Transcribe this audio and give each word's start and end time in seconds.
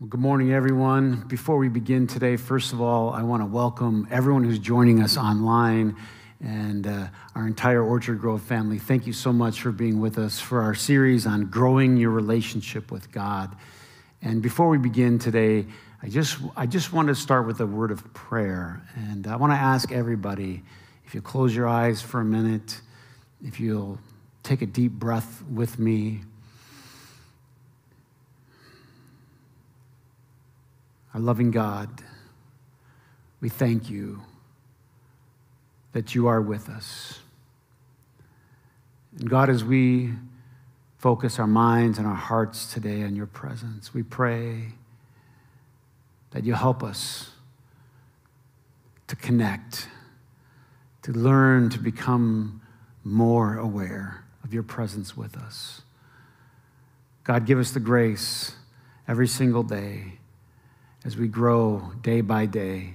Well, 0.00 0.06
good 0.06 0.20
morning, 0.20 0.52
everyone. 0.52 1.24
Before 1.26 1.56
we 1.56 1.68
begin 1.68 2.06
today, 2.06 2.36
first 2.36 2.72
of 2.72 2.80
all, 2.80 3.10
I 3.12 3.24
want 3.24 3.42
to 3.42 3.46
welcome 3.46 4.06
everyone 4.12 4.44
who's 4.44 4.60
joining 4.60 5.02
us 5.02 5.16
online 5.16 5.96
and 6.40 6.86
uh, 6.86 7.08
our 7.34 7.48
entire 7.48 7.82
Orchard 7.82 8.20
Grove 8.20 8.40
family. 8.40 8.78
Thank 8.78 9.08
you 9.08 9.12
so 9.12 9.32
much 9.32 9.60
for 9.60 9.72
being 9.72 10.00
with 10.00 10.16
us 10.16 10.38
for 10.38 10.62
our 10.62 10.72
series 10.72 11.26
on 11.26 11.46
growing 11.46 11.96
your 11.96 12.10
relationship 12.10 12.92
with 12.92 13.10
God. 13.10 13.56
And 14.22 14.40
before 14.40 14.68
we 14.68 14.78
begin 14.78 15.18
today, 15.18 15.66
I 16.00 16.08
just, 16.08 16.38
I 16.56 16.66
just 16.66 16.92
want 16.92 17.08
to 17.08 17.16
start 17.16 17.48
with 17.48 17.58
a 17.58 17.66
word 17.66 17.90
of 17.90 18.14
prayer. 18.14 18.80
And 18.94 19.26
I 19.26 19.34
want 19.34 19.52
to 19.52 19.58
ask 19.58 19.90
everybody 19.90 20.62
if 21.06 21.12
you 21.12 21.20
close 21.20 21.56
your 21.56 21.66
eyes 21.66 22.00
for 22.00 22.20
a 22.20 22.24
minute, 22.24 22.82
if 23.44 23.58
you'll 23.58 23.98
take 24.44 24.62
a 24.62 24.66
deep 24.66 24.92
breath 24.92 25.42
with 25.50 25.80
me. 25.80 26.20
Our 31.14 31.20
loving 31.20 31.50
God, 31.50 31.88
we 33.40 33.48
thank 33.48 33.88
you 33.88 34.22
that 35.92 36.14
you 36.14 36.26
are 36.26 36.40
with 36.40 36.68
us. 36.68 37.20
And 39.18 39.28
God, 39.28 39.48
as 39.48 39.64
we 39.64 40.12
focus 40.98 41.38
our 41.38 41.46
minds 41.46 41.98
and 41.98 42.06
our 42.06 42.14
hearts 42.14 42.72
today 42.72 43.02
on 43.02 43.16
your 43.16 43.26
presence, 43.26 43.94
we 43.94 44.02
pray 44.02 44.74
that 46.32 46.44
you 46.44 46.54
help 46.54 46.82
us 46.82 47.30
to 49.06 49.16
connect, 49.16 49.88
to 51.02 51.12
learn 51.12 51.70
to 51.70 51.78
become 51.78 52.60
more 53.02 53.56
aware 53.56 54.24
of 54.44 54.52
your 54.52 54.62
presence 54.62 55.16
with 55.16 55.36
us. 55.36 55.82
God, 57.24 57.46
give 57.46 57.58
us 57.58 57.70
the 57.70 57.80
grace 57.80 58.52
every 59.06 59.26
single 59.28 59.62
day 59.62 60.17
as 61.04 61.16
we 61.16 61.28
grow 61.28 61.92
day 62.02 62.20
by 62.20 62.46
day 62.46 62.94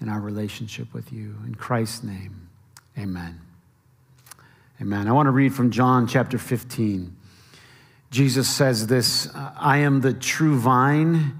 in 0.00 0.08
our 0.08 0.20
relationship 0.20 0.92
with 0.92 1.12
you. 1.12 1.36
In 1.46 1.54
Christ's 1.54 2.02
name, 2.02 2.48
amen. 2.98 3.40
Amen. 4.80 5.08
I 5.08 5.12
want 5.12 5.26
to 5.26 5.30
read 5.30 5.54
from 5.54 5.70
John 5.70 6.06
chapter 6.06 6.38
15. 6.38 7.16
Jesus 8.10 8.48
says 8.48 8.86
this 8.86 9.28
I 9.34 9.78
am 9.78 10.00
the 10.00 10.12
true 10.12 10.58
vine, 10.58 11.38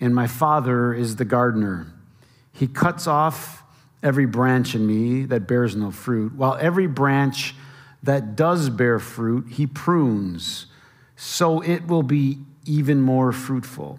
and 0.00 0.14
my 0.14 0.26
Father 0.26 0.92
is 0.94 1.16
the 1.16 1.24
gardener. 1.24 1.92
He 2.52 2.66
cuts 2.66 3.06
off 3.06 3.62
every 4.02 4.26
branch 4.26 4.74
in 4.74 4.86
me 4.86 5.24
that 5.26 5.46
bears 5.46 5.74
no 5.74 5.90
fruit, 5.90 6.34
while 6.34 6.56
every 6.60 6.86
branch 6.86 7.54
that 8.02 8.36
does 8.36 8.68
bear 8.68 8.98
fruit, 8.98 9.46
he 9.48 9.66
prunes, 9.66 10.66
so 11.16 11.60
it 11.60 11.86
will 11.86 12.02
be 12.02 12.38
even 12.64 13.00
more 13.00 13.32
fruitful. 13.32 13.98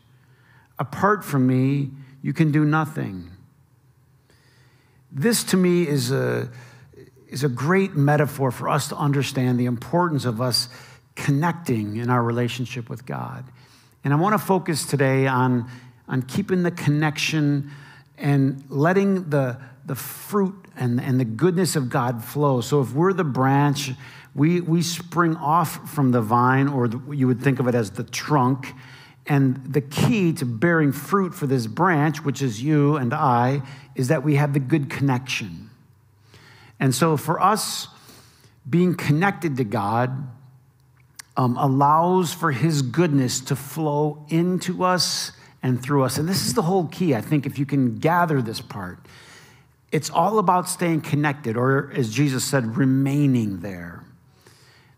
Apart 0.81 1.23
from 1.23 1.45
me, 1.45 1.91
you 2.23 2.33
can 2.33 2.51
do 2.51 2.65
nothing. 2.65 3.29
This 5.11 5.43
to 5.43 5.57
me 5.57 5.87
is 5.87 6.11
a, 6.11 6.49
is 7.27 7.43
a 7.43 7.49
great 7.49 7.93
metaphor 7.93 8.49
for 8.49 8.67
us 8.67 8.87
to 8.87 8.95
understand 8.95 9.59
the 9.59 9.67
importance 9.67 10.25
of 10.25 10.41
us 10.41 10.69
connecting 11.15 11.97
in 11.97 12.09
our 12.09 12.23
relationship 12.23 12.89
with 12.89 13.05
God. 13.05 13.45
And 14.03 14.11
I 14.11 14.17
want 14.17 14.33
to 14.33 14.39
focus 14.39 14.83
today 14.83 15.27
on, 15.27 15.69
on 16.07 16.23
keeping 16.23 16.63
the 16.63 16.71
connection 16.71 17.69
and 18.17 18.63
letting 18.67 19.29
the, 19.29 19.59
the 19.85 19.93
fruit 19.93 20.55
and, 20.75 20.99
and 20.99 21.19
the 21.19 21.25
goodness 21.25 21.75
of 21.75 21.89
God 21.89 22.23
flow. 22.23 22.59
So 22.59 22.81
if 22.81 22.91
we're 22.91 23.13
the 23.13 23.23
branch, 23.23 23.91
we, 24.33 24.61
we 24.61 24.81
spring 24.81 25.35
off 25.35 25.91
from 25.91 26.09
the 26.09 26.21
vine, 26.21 26.67
or 26.67 26.87
the, 26.87 26.99
you 27.11 27.27
would 27.27 27.39
think 27.39 27.59
of 27.59 27.67
it 27.67 27.75
as 27.75 27.91
the 27.91 28.03
trunk, 28.03 28.73
and 29.27 29.73
the 29.73 29.81
key 29.81 30.33
to 30.33 30.45
bearing 30.45 30.91
fruit 30.91 31.33
for 31.33 31.47
this 31.47 31.67
branch, 31.67 32.23
which 32.23 32.41
is 32.41 32.61
you 32.61 32.97
and 32.97 33.13
I, 33.13 33.61
is 33.95 34.07
that 34.07 34.23
we 34.23 34.35
have 34.35 34.53
the 34.53 34.59
good 34.59 34.89
connection. 34.89 35.69
And 36.79 36.93
so 36.95 37.15
for 37.17 37.39
us, 37.39 37.87
being 38.69 38.95
connected 38.95 39.57
to 39.57 39.63
God 39.63 40.27
um, 41.37 41.57
allows 41.57 42.33
for 42.33 42.51
His 42.51 42.81
goodness 42.81 43.39
to 43.41 43.55
flow 43.55 44.25
into 44.29 44.83
us 44.83 45.31
and 45.63 45.81
through 45.81 46.03
us. 46.03 46.17
And 46.17 46.27
this 46.27 46.45
is 46.45 46.53
the 46.53 46.63
whole 46.63 46.87
key, 46.87 47.15
I 47.15 47.21
think, 47.21 47.45
if 47.45 47.59
you 47.59 47.65
can 47.65 47.97
gather 47.99 48.41
this 48.41 48.61
part. 48.61 48.99
It's 49.91 50.09
all 50.09 50.39
about 50.39 50.67
staying 50.69 51.01
connected, 51.01 51.57
or 51.57 51.91
as 51.95 52.09
Jesus 52.11 52.43
said, 52.43 52.77
remaining 52.77 53.59
there. 53.59 54.03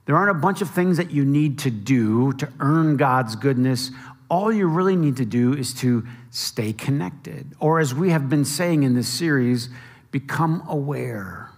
There 0.06 0.16
aren't 0.16 0.32
a 0.32 0.40
bunch 0.40 0.62
of 0.62 0.70
things 0.70 0.98
that 0.98 1.12
you 1.12 1.24
need 1.24 1.60
to 1.60 1.72
do 1.72 2.34
to 2.34 2.52
earn 2.60 2.98
God's 2.98 3.36
goodness 3.36 3.92
all 4.34 4.52
you 4.52 4.66
really 4.66 4.96
need 4.96 5.18
to 5.18 5.26
do 5.26 5.54
is 5.54 5.76
to 5.76 6.04
stay 6.32 6.74
connected. 6.74 7.54
Or, 7.60 7.80
as 7.80 7.94
we 7.94 8.10
have 8.10 8.30
been 8.30 8.46
saying 8.46 8.82
in 8.82 8.96
this 8.96 9.08
series, 9.08 9.70
become 10.10 10.64
aware. 10.68 11.52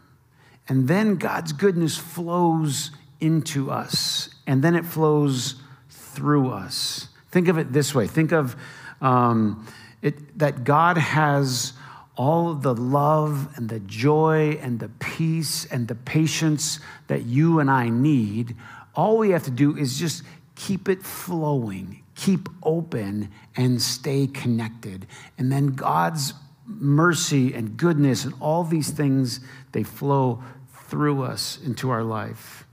And 0.67 0.85
then 0.85 1.15
God's 1.15 1.53
goodness 1.53 1.95
flows 1.95 2.91
into 3.21 3.71
us, 3.71 4.29
and 4.45 4.61
then 4.61 4.75
it 4.75 4.85
flows 4.85 5.55
through 5.89 6.51
us. 6.51 7.07
Think 7.31 7.47
of 7.47 7.57
it 7.57 7.71
this 7.71 7.95
way 7.95 8.07
think 8.07 8.33
of 8.33 8.57
um, 8.99 9.65
it, 10.01 10.37
that 10.37 10.65
God 10.65 10.97
has 10.97 11.71
all 12.17 12.55
the 12.55 12.75
love 12.75 13.55
and 13.55 13.69
the 13.69 13.79
joy 13.79 14.59
and 14.61 14.81
the 14.81 14.89
peace 14.99 15.63
and 15.63 15.87
the 15.87 15.95
patience 15.95 16.81
that 17.07 17.23
you 17.23 17.59
and 17.59 17.71
I 17.71 17.87
need. 17.87 18.57
All 18.95 19.17
we 19.17 19.29
have 19.29 19.43
to 19.43 19.51
do 19.51 19.77
is 19.77 19.97
just 19.97 20.23
keep 20.55 20.89
it 20.89 21.03
flowing, 21.03 22.01
keep 22.25 22.49
open 22.63 23.29
and 23.55 23.79
stay 23.79 24.25
connected. 24.25 25.05
And 25.37 25.51
then 25.51 25.67
God's 25.67 26.33
mercy 26.65 27.53
and 27.53 27.77
goodness 27.77 28.25
and 28.25 28.33
all 28.39 28.63
these 28.63 28.89
things, 28.89 29.41
they 29.73 29.83
flow 29.83 30.43
through 30.87 31.21
us 31.21 31.59
into 31.63 31.91
our 31.91 32.03
life. 32.03 32.65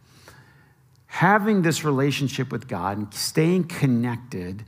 Having 1.06 1.60
this 1.60 1.84
relationship 1.84 2.50
with 2.50 2.66
God 2.66 2.96
and 2.96 3.12
staying 3.12 3.64
connected, 3.64 4.64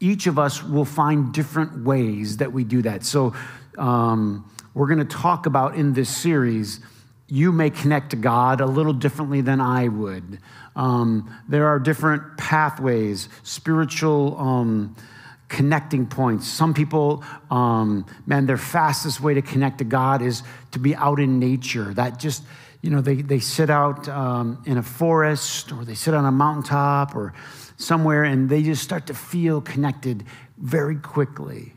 each 0.00 0.26
of 0.26 0.36
us 0.36 0.64
will 0.64 0.84
find 0.84 1.32
different 1.32 1.84
ways 1.84 2.38
that 2.38 2.52
we 2.52 2.64
do 2.64 2.82
that. 2.82 3.04
So, 3.04 3.34
um, 3.78 4.50
we're 4.74 4.88
going 4.88 4.98
to 4.98 5.04
talk 5.04 5.46
about 5.46 5.76
in 5.76 5.92
this 5.92 6.08
series, 6.08 6.80
you 7.28 7.52
may 7.52 7.70
connect 7.70 8.10
to 8.10 8.16
God 8.16 8.60
a 8.60 8.66
little 8.66 8.92
differently 8.92 9.40
than 9.40 9.60
I 9.60 9.88
would. 9.88 10.38
Um, 10.76 11.34
there 11.48 11.68
are 11.68 11.78
different 11.78 12.36
pathways, 12.36 13.28
spiritual 13.42 14.38
um, 14.38 14.96
connecting 15.48 16.06
points. 16.06 16.48
Some 16.48 16.74
people, 16.74 17.24
um, 17.50 18.06
man, 18.26 18.46
their 18.46 18.56
fastest 18.56 19.20
way 19.20 19.34
to 19.34 19.42
connect 19.42 19.78
to 19.78 19.84
God 19.84 20.20
is 20.20 20.42
to 20.72 20.78
be 20.78 20.94
out 20.96 21.20
in 21.20 21.38
nature. 21.38 21.94
That 21.94 22.18
just, 22.18 22.42
you 22.82 22.90
know, 22.90 23.00
they, 23.00 23.16
they 23.16 23.38
sit 23.38 23.70
out 23.70 24.08
um, 24.08 24.62
in 24.66 24.76
a 24.76 24.82
forest 24.82 25.72
or 25.72 25.84
they 25.84 25.94
sit 25.94 26.12
on 26.12 26.24
a 26.24 26.32
mountaintop 26.32 27.14
or 27.14 27.32
somewhere 27.76 28.24
and 28.24 28.48
they 28.48 28.62
just 28.62 28.82
start 28.82 29.06
to 29.06 29.14
feel 29.14 29.60
connected 29.60 30.24
very 30.58 30.96
quickly. 30.96 31.72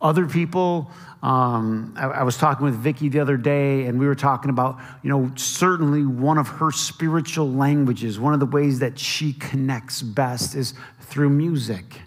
Other 0.00 0.26
people, 0.26 0.90
um, 1.22 1.94
I, 1.96 2.06
I, 2.06 2.22
was 2.24 2.36
talking 2.36 2.64
with 2.64 2.74
Vicki 2.74 3.08
the 3.08 3.20
other 3.20 3.36
day, 3.36 3.86
and 3.86 3.96
we 3.96 4.06
were 4.06 4.14
talking 4.16 4.50
about, 4.50 4.80
you 5.04 5.08
know, 5.08 5.30
certainly 5.36 6.04
one 6.04 6.36
of 6.36 6.48
her 6.48 6.72
spiritual 6.72 7.48
languages, 7.48 8.18
one 8.18 8.34
of 8.34 8.40
the 8.40 8.46
ways 8.46 8.80
that 8.80 8.98
she 8.98 9.32
connects 9.34 10.02
best 10.02 10.56
is 10.56 10.74
through 11.00 11.30
music. 11.30 12.00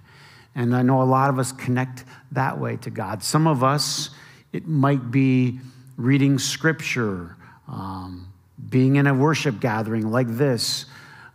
And 0.54 0.76
I 0.76 0.82
know 0.82 1.02
a 1.02 1.04
lot 1.04 1.30
of 1.30 1.40
us 1.40 1.54
connect 1.54 2.04
that 2.34 2.60
way 2.60 2.76
to 2.78 2.90
God. 2.90 3.24
Some 3.24 3.48
of 3.48 3.64
us, 3.64 4.10
it 4.52 4.68
might 4.68 5.12
be 5.12 5.62
reading 5.96 6.38
scripture, 6.38 7.38
um, 7.70 8.28
being 8.70 8.98
in 8.98 9.08
a 9.08 9.14
worship 9.14 9.62
gathering 9.62 10.12
like 10.12 10.28
this. 10.28 10.88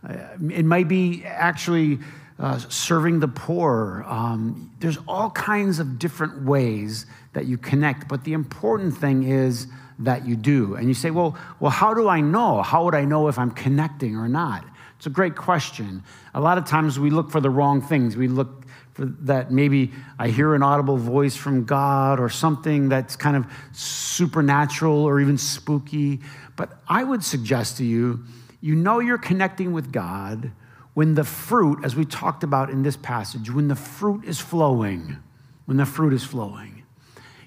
Uh, 0.07 0.17
it 0.51 0.65
might 0.65 0.87
be 0.87 1.23
actually 1.25 1.97
uh, 2.41 2.57
serving 2.57 3.19
the 3.21 3.27
poor. 3.27 4.03
Um, 4.07 4.71
there's 4.79 4.97
all 5.07 5.29
kinds 5.29 5.79
of 5.79 5.99
different 5.99 6.43
ways 6.43 7.05
that 7.33 7.45
you 7.45 7.57
connect, 7.57 8.09
but 8.09 8.23
the 8.25 8.33
important 8.33 8.97
thing 8.97 9.23
is 9.23 9.67
that 9.99 10.25
you 10.25 10.35
do. 10.35 10.75
And 10.75 10.87
you 10.87 10.93
say, 10.93 11.11
well, 11.11 11.37
well, 11.59 11.71
how 11.71 11.93
do 11.93 12.09
I 12.09 12.19
know? 12.19 12.61
How 12.61 12.83
would 12.83 12.95
I 12.95 13.05
know 13.05 13.27
if 13.27 13.37
I'm 13.39 13.51
connecting 13.51 14.17
or 14.17 14.27
not? 14.27 14.65
It's 14.97 15.05
a 15.05 15.11
great 15.11 15.35
question. 15.35 16.03
A 16.33 16.41
lot 16.41 16.57
of 16.57 16.65
times 16.65 16.99
we 16.99 17.09
look 17.09 17.31
for 17.31 17.39
the 17.39 17.49
wrong 17.49 17.81
things. 17.81 18.17
We 18.17 18.27
look 18.27 18.65
for 18.65 18.71
for 18.93 19.05
that 19.05 19.51
maybe 19.51 19.91
I 20.19 20.29
hear 20.29 20.53
an 20.53 20.63
audible 20.63 20.97
voice 20.97 21.35
from 21.35 21.63
God 21.63 22.19
or 22.19 22.29
something 22.29 22.89
that's 22.89 23.15
kind 23.15 23.37
of 23.37 23.45
supernatural 23.71 25.05
or 25.05 25.19
even 25.19 25.37
spooky. 25.37 26.19
But 26.55 26.77
I 26.87 27.03
would 27.03 27.23
suggest 27.23 27.77
to 27.77 27.85
you, 27.85 28.23
you 28.59 28.75
know 28.75 28.99
you're 28.99 29.17
connecting 29.17 29.71
with 29.71 29.91
God 29.91 30.51
when 30.93 31.15
the 31.15 31.23
fruit, 31.23 31.79
as 31.83 31.95
we 31.95 32.05
talked 32.05 32.43
about 32.43 32.69
in 32.69 32.83
this 32.83 32.97
passage, 32.97 33.49
when 33.49 33.67
the 33.67 33.75
fruit 33.75 34.25
is 34.25 34.39
flowing, 34.39 35.17
when 35.65 35.77
the 35.77 35.85
fruit 35.85 36.13
is 36.13 36.23
flowing. 36.23 36.83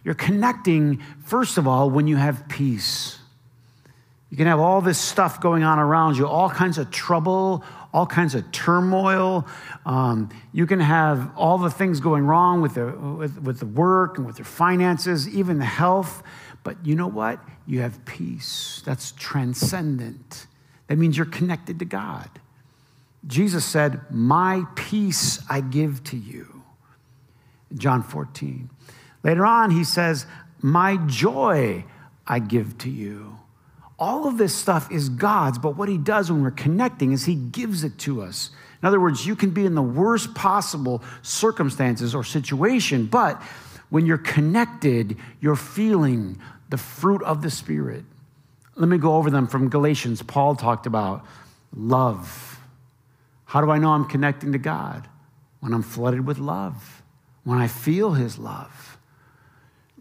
You're 0.02 0.14
connecting, 0.14 1.02
first 1.25 1.58
of 1.58 1.67
all, 1.67 1.91
when 1.91 2.06
you 2.06 2.17
have 2.17 2.49
peace. 2.49 3.19
You 4.31 4.37
can 4.37 4.46
have 4.46 4.61
all 4.61 4.81
this 4.81 4.99
stuff 4.99 5.41
going 5.41 5.62
on 5.62 5.79
around 5.79 6.17
you, 6.17 6.26
all 6.26 6.50
kinds 6.50 6.76
of 6.79 6.91
trouble, 6.91 7.64
all 7.93 8.06
kinds 8.06 8.35
of 8.35 8.50
turmoil. 8.50 9.46
Um, 9.87 10.31
you 10.52 10.67
can 10.67 10.81
have 10.81 11.31
all 11.37 11.58
the 11.58 11.70
things 11.70 12.00
going 12.00 12.26
wrong 12.26 12.61
with 12.61 12.75
the, 12.75 12.87
with, 12.87 13.41
with 13.41 13.61
the 13.61 13.67
work 13.67 14.19
and 14.19 14.26
with 14.26 14.38
your 14.38 14.46
finances, 14.46 15.29
even 15.29 15.58
the 15.58 15.64
health. 15.64 16.23
But 16.64 16.85
you 16.85 16.96
know 16.96 17.06
what? 17.06 17.38
You 17.67 17.81
have 17.82 18.05
peace. 18.05 18.82
That's 18.85 19.12
transcendent. 19.12 20.46
That 20.88 20.99
means 20.99 21.17
you're 21.17 21.26
connected 21.26 21.79
to 21.79 21.85
God. 21.85 22.29
Jesus 23.26 23.65
said, 23.65 24.00
My 24.11 24.65
peace 24.75 25.41
I 25.49 25.61
give 25.61 26.05
to 26.05 26.17
you. 26.17 26.62
John 27.75 28.03
14. 28.03 28.71
Later 29.23 29.47
on, 29.47 29.71
he 29.71 29.85
says, 29.85 30.26
My 30.61 30.97
joy 31.06 31.85
I 32.26 32.38
give 32.38 32.79
to 32.79 32.91
you. 32.91 33.38
All 33.99 34.26
of 34.26 34.38
this 34.38 34.55
stuff 34.55 34.91
is 34.91 35.09
God's, 35.09 35.59
but 35.59 35.76
what 35.76 35.88
he 35.88 35.97
does 35.97 36.31
when 36.31 36.43
we're 36.43 36.50
connecting 36.50 37.12
is 37.12 37.25
he 37.25 37.37
gives 37.37 37.85
it 37.85 37.97
to 38.00 38.23
us. 38.23 38.50
In 38.82 38.88
other 38.88 39.00
words, 39.00 39.27
you 39.27 39.37
can 39.37 39.50
be 39.50 39.65
in 39.65 39.75
the 39.75 39.82
worst 39.82 40.35
possible 40.35 41.03
circumstances 41.23 42.15
or 42.15 42.25
situation, 42.25 43.06
but 43.06 43.41
when 43.88 44.05
you're 44.05 44.19
connected, 44.19 45.17
you're 45.41 45.56
feeling 45.56 46.38
the 46.69 46.77
fruit 46.77 47.23
of 47.23 47.41
the 47.43 47.50
Spirit. 47.50 48.05
Let 48.75 48.88
me 48.88 48.99
go 48.99 49.15
over 49.15 49.31
them 49.31 49.47
from 49.47 49.69
Galatians. 49.69 50.23
Paul 50.23 50.56
talked 50.56 50.87
about 50.87 51.25
love. 51.75 52.54
How 53.55 53.61
do 53.61 53.71
I 53.71 53.79
know 53.79 53.91
I'm 53.91 54.06
connecting 54.06 54.51
to 54.51 54.59
God? 54.59 55.06
When 55.61 55.73
I'm 55.73 55.85
flooded 55.85 56.27
with 56.27 56.39
love, 56.39 57.05
when 57.45 57.56
I 57.56 57.69
feel 57.69 58.11
His 58.11 58.37
love. 58.37 58.99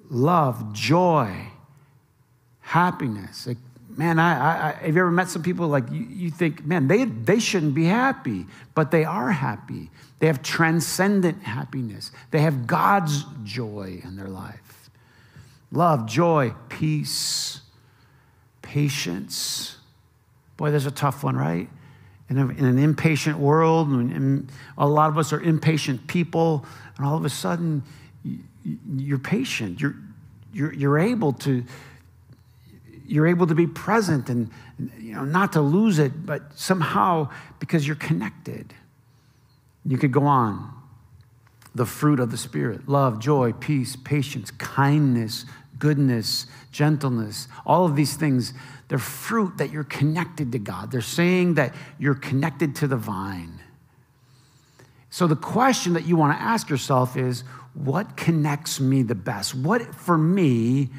Love, 0.10 0.74
joy, 0.74 1.50
happiness. 2.62 3.46
Like, 3.46 3.60
man, 3.96 4.18
I, 4.18 4.70
I, 4.70 4.72
have 4.72 4.96
you 4.96 5.02
ever 5.02 5.12
met 5.12 5.30
some 5.30 5.44
people 5.44 5.68
like 5.68 5.84
you, 5.92 6.04
you 6.04 6.32
think, 6.32 6.66
man, 6.66 6.88
they, 6.88 7.06
they 7.06 7.40
shouldn't 7.40 7.76
be 7.76 7.86
happy, 7.86 8.48
but 8.74 8.90
they 8.90 9.06
are 9.06 9.30
happy. 9.30 9.92
They 10.18 10.26
have 10.26 10.42
transcendent 10.42 11.44
happiness, 11.44 12.12
they 12.32 12.40
have 12.40 12.66
God's 12.66 13.24
joy 13.44 14.02
in 14.04 14.16
their 14.16 14.30
life. 14.30 14.90
Love, 15.72 16.08
joy, 16.08 16.56
peace, 16.70 17.62
patience. 18.64 19.78
Boy, 20.58 20.72
there's 20.72 20.88
a 20.88 20.92
tough 20.92 21.24
one, 21.24 21.36
right? 21.38 21.70
In, 22.34 22.40
a, 22.40 22.48
in 22.48 22.66
an 22.66 22.80
impatient 22.80 23.38
world, 23.38 23.90
and, 23.90 24.52
a 24.76 24.88
lot 24.88 25.10
of 25.10 25.20
us 25.20 25.32
are 25.32 25.40
impatient 25.40 26.08
people, 26.08 26.66
and 26.98 27.06
all 27.06 27.16
of 27.16 27.26
a 27.26 27.30
sudden, 27.30 27.84
you're 28.96 29.20
patient. 29.20 29.80
You're, 29.80 29.94
you're, 30.52 30.74
you're 30.74 30.98
able 30.98 31.34
to 31.34 31.64
you're 33.06 33.28
able 33.28 33.46
to 33.46 33.54
be 33.54 33.68
present 33.68 34.30
and 34.30 34.50
you 34.98 35.14
know 35.14 35.26
not 35.26 35.54
to 35.54 35.62
lose 35.62 36.00
it 36.00 36.26
but 36.26 36.58
somehow 36.58 37.30
because 37.60 37.86
you're 37.86 37.98
connected 37.98 38.74
you 39.86 39.98
could 39.98 40.12
go 40.12 40.26
on 40.26 40.74
the 41.76 41.86
fruit 41.86 42.20
of 42.20 42.32
the 42.32 42.38
spirit 42.38 42.88
love 42.88 43.20
joy 43.20 43.52
peace 43.52 43.96
patience 43.98 44.50
kindness 44.52 45.46
goodness 45.80 46.48
gentleness 46.72 47.48
all 47.66 47.86
of 47.86 47.96
these 47.96 48.16
things 48.16 48.54
they're 48.88 48.98
fruit 48.98 49.58
that 49.58 49.72
you're 49.72 49.84
connected 49.84 50.52
to 50.52 50.60
god 50.60 50.92
they're 50.92 51.02
saying 51.02 51.56
that 51.56 51.74
you're 51.98 52.16
connected 52.16 52.76
to 52.76 52.88
the 52.88 52.98
vine 52.98 53.60
so 55.10 55.28
the 55.28 55.36
question 55.36 55.94
that 55.94 56.06
you 56.06 56.16
want 56.16 56.38
to 56.38 56.42
ask 56.42 56.70
yourself 56.70 57.18
is 57.18 57.44
what 57.74 58.18
connects 58.18 58.80
me 58.80 59.04
the 59.04 59.16
best 59.16 59.56
what 59.56 59.96
for 59.96 60.18
me 60.18 60.90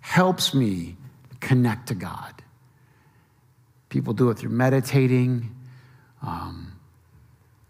helps 0.00 0.52
me 0.52 0.96
connect 1.42 1.88
to 1.88 1.94
God. 1.94 2.42
People 3.90 4.14
do 4.14 4.30
it 4.30 4.38
through 4.38 4.50
meditating. 4.50 5.54
Um, 6.22 6.72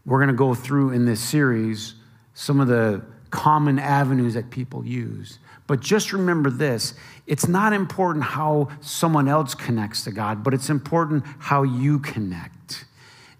we're 0.07 0.19
going 0.19 0.29
to 0.29 0.35
go 0.35 0.55
through 0.55 0.91
in 0.91 1.05
this 1.05 1.21
series 1.21 1.95
some 2.35 2.61
of 2.61 2.69
the 2.69 3.03
common 3.31 3.79
avenues 3.79 4.35
that 4.35 4.51
people 4.51 4.85
use. 4.85 5.39
But 5.67 5.81
just 5.81 6.13
remember 6.13 6.51
this 6.51 6.95
it's 7.27 7.49
not 7.49 7.73
important 7.73 8.25
how 8.25 8.69
someone 8.81 9.29
else 9.29 9.55
connects 9.55 10.05
to 10.05 10.11
God, 10.11 10.43
but 10.43 10.55
it's 10.55 10.71
important 10.71 11.25
how 11.39 11.63
you 11.63 11.99
connect 11.99 12.85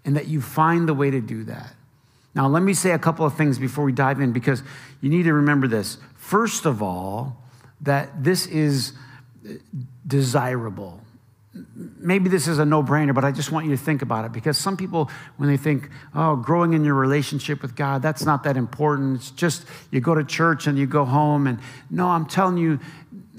and 0.05 0.15
that 0.15 0.27
you 0.27 0.41
find 0.41 0.87
the 0.87 0.93
way 0.93 1.11
to 1.11 1.21
do 1.21 1.43
that. 1.45 1.73
Now, 2.35 2.47
let 2.47 2.63
me 2.63 2.73
say 2.73 2.91
a 2.91 2.99
couple 2.99 3.25
of 3.25 3.35
things 3.35 3.59
before 3.59 3.83
we 3.83 3.91
dive 3.91 4.19
in 4.19 4.31
because 4.31 4.63
you 5.01 5.09
need 5.09 5.23
to 5.23 5.33
remember 5.33 5.67
this. 5.67 5.97
First 6.15 6.65
of 6.65 6.81
all, 6.81 7.37
that 7.81 8.23
this 8.23 8.47
is 8.47 8.93
desirable. 10.07 11.02
Maybe 11.75 12.29
this 12.29 12.47
is 12.47 12.57
a 12.57 12.65
no 12.65 12.81
brainer, 12.81 13.13
but 13.13 13.23
I 13.23 13.31
just 13.31 13.51
want 13.51 13.67
you 13.67 13.71
to 13.77 13.81
think 13.81 14.01
about 14.01 14.25
it 14.25 14.31
because 14.31 14.57
some 14.57 14.75
people, 14.75 15.11
when 15.37 15.49
they 15.49 15.57
think, 15.57 15.89
oh, 16.15 16.35
growing 16.35 16.73
in 16.73 16.83
your 16.83 16.95
relationship 16.95 17.61
with 17.61 17.75
God, 17.75 18.01
that's 18.01 18.25
not 18.25 18.43
that 18.43 18.57
important. 18.57 19.17
It's 19.17 19.31
just 19.31 19.65
you 19.91 20.01
go 20.01 20.15
to 20.15 20.23
church 20.23 20.65
and 20.65 20.77
you 20.79 20.87
go 20.87 21.05
home. 21.05 21.45
And 21.45 21.59
no, 21.91 22.07
I'm 22.07 22.25
telling 22.25 22.57
you, 22.57 22.79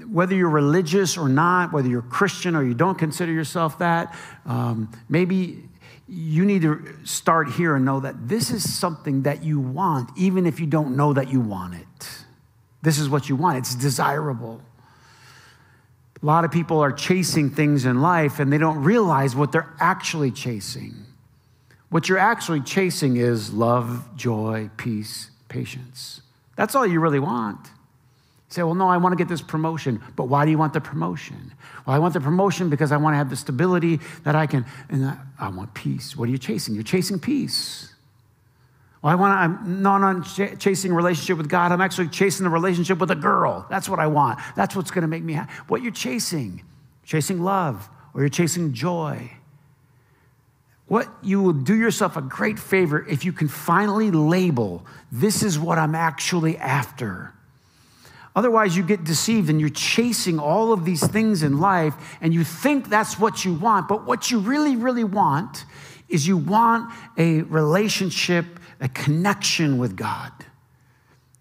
whether 0.09 0.33
you're 0.33 0.49
religious 0.49 1.17
or 1.17 1.27
not, 1.27 1.73
whether 1.73 1.89
you're 1.89 2.01
Christian 2.01 2.55
or 2.55 2.63
you 2.63 2.73
don't 2.73 2.97
consider 2.97 3.33
yourself 3.33 3.79
that, 3.79 4.15
um, 4.45 4.89
maybe 5.09 5.63
you 6.07 6.45
need 6.45 6.61
to 6.61 6.95
start 7.03 7.49
here 7.49 7.75
and 7.75 7.83
know 7.83 7.99
that 7.99 8.27
this 8.27 8.51
is 8.51 8.71
something 8.71 9.23
that 9.23 9.43
you 9.43 9.59
want, 9.59 10.09
even 10.15 10.45
if 10.45 10.59
you 10.59 10.67
don't 10.67 10.95
know 10.95 11.13
that 11.13 11.31
you 11.31 11.41
want 11.41 11.73
it. 11.75 12.09
This 12.81 12.99
is 12.99 13.09
what 13.09 13.27
you 13.27 13.35
want, 13.35 13.57
it's 13.57 13.75
desirable. 13.75 14.61
A 16.25 16.33
lot 16.35 16.43
of 16.43 16.49
people 16.49 16.79
are 16.79 16.91
chasing 16.91 17.51
things 17.51 17.85
in 17.85 18.01
life 18.01 18.39
and 18.39 18.51
they 18.51 18.57
don't 18.57 18.81
realize 18.81 19.35
what 19.35 19.51
they're 19.51 19.71
actually 19.79 20.31
chasing. 20.31 21.05
What 21.89 22.09
you're 22.09 22.17
actually 22.17 22.61
chasing 22.61 23.17
is 23.17 23.53
love, 23.53 24.03
joy, 24.15 24.71
peace, 24.75 25.29
patience. 25.49 26.21
That's 26.55 26.73
all 26.73 26.87
you 26.87 26.99
really 26.99 27.19
want. 27.19 27.59
You 27.67 27.69
say, 28.49 28.63
well, 28.63 28.73
no, 28.73 28.87
I 28.87 28.97
want 28.97 29.13
to 29.13 29.17
get 29.17 29.27
this 29.27 29.43
promotion. 29.43 30.01
But 30.15 30.23
why 30.23 30.45
do 30.45 30.49
you 30.49 30.57
want 30.57 30.73
the 30.73 30.81
promotion? 30.81 31.53
Well, 31.85 31.95
I 31.95 31.99
want 31.99 32.15
the 32.15 32.21
promotion 32.21 32.71
because 32.71 32.91
I 32.91 32.97
want 32.97 33.13
to 33.13 33.17
have 33.17 33.29
the 33.29 33.35
stability 33.35 33.99
that 34.23 34.33
I 34.33 34.47
can, 34.47 34.65
and 34.89 35.15
I 35.39 35.49
want 35.49 35.75
peace. 35.75 36.17
What 36.17 36.27
are 36.27 36.31
you 36.31 36.39
chasing? 36.39 36.73
You're 36.73 36.83
chasing 36.83 37.19
peace. 37.19 37.93
Well, 39.05 39.11
I 39.11 39.15
want 39.17 39.33
to, 39.33 39.37
I'm 39.37 39.83
not 39.83 40.01
on 40.01 40.23
ch- 40.23 40.59
chasing 40.59 40.91
relationship 40.91 41.37
with 41.37 41.47
God. 41.47 41.71
I'm 41.71 41.79
actually 41.79 42.07
chasing 42.07 42.47
a 42.47 42.49
relationship 42.49 42.97
with 42.97 43.11
a 43.11 43.15
girl. 43.15 43.67
That's 43.69 43.87
what 43.87 43.99
I 43.99 44.07
want. 44.07 44.39
That's 44.55 44.75
what's 44.75 44.89
going 44.89 45.03
to 45.03 45.07
make 45.07 45.21
me 45.21 45.33
happy. 45.33 45.53
What 45.67 45.83
you're 45.83 45.91
chasing, 45.91 46.63
chasing 47.03 47.43
love, 47.43 47.87
or 48.15 48.21
you're 48.21 48.29
chasing 48.29 48.73
joy. 48.73 49.29
What 50.87 51.07
you 51.21 51.39
will 51.39 51.53
do 51.53 51.75
yourself 51.75 52.17
a 52.17 52.21
great 52.23 52.57
favor 52.57 53.05
if 53.07 53.25
you 53.25 53.31
can 53.31 53.47
finally 53.47 54.09
label 54.09 54.83
this 55.11 55.43
is 55.43 55.59
what 55.59 55.77
I'm 55.77 55.93
actually 55.93 56.57
after. 56.57 57.31
Otherwise, 58.35 58.75
you 58.75 58.81
get 58.81 59.03
deceived 59.03 59.51
and 59.51 59.59
you're 59.59 59.69
chasing 59.69 60.39
all 60.39 60.73
of 60.73 60.83
these 60.83 61.05
things 61.05 61.43
in 61.43 61.59
life 61.59 61.93
and 62.21 62.33
you 62.33 62.43
think 62.43 62.89
that's 62.89 63.19
what 63.19 63.45
you 63.45 63.53
want. 63.53 63.87
But 63.87 64.07
what 64.07 64.31
you 64.31 64.39
really, 64.39 64.75
really 64.75 65.03
want 65.03 65.63
is 66.09 66.27
you 66.27 66.37
want 66.37 66.91
a 67.17 67.43
relationship 67.43 68.45
a 68.79 68.89
connection 68.89 69.77
with 69.77 69.95
God, 69.95 70.31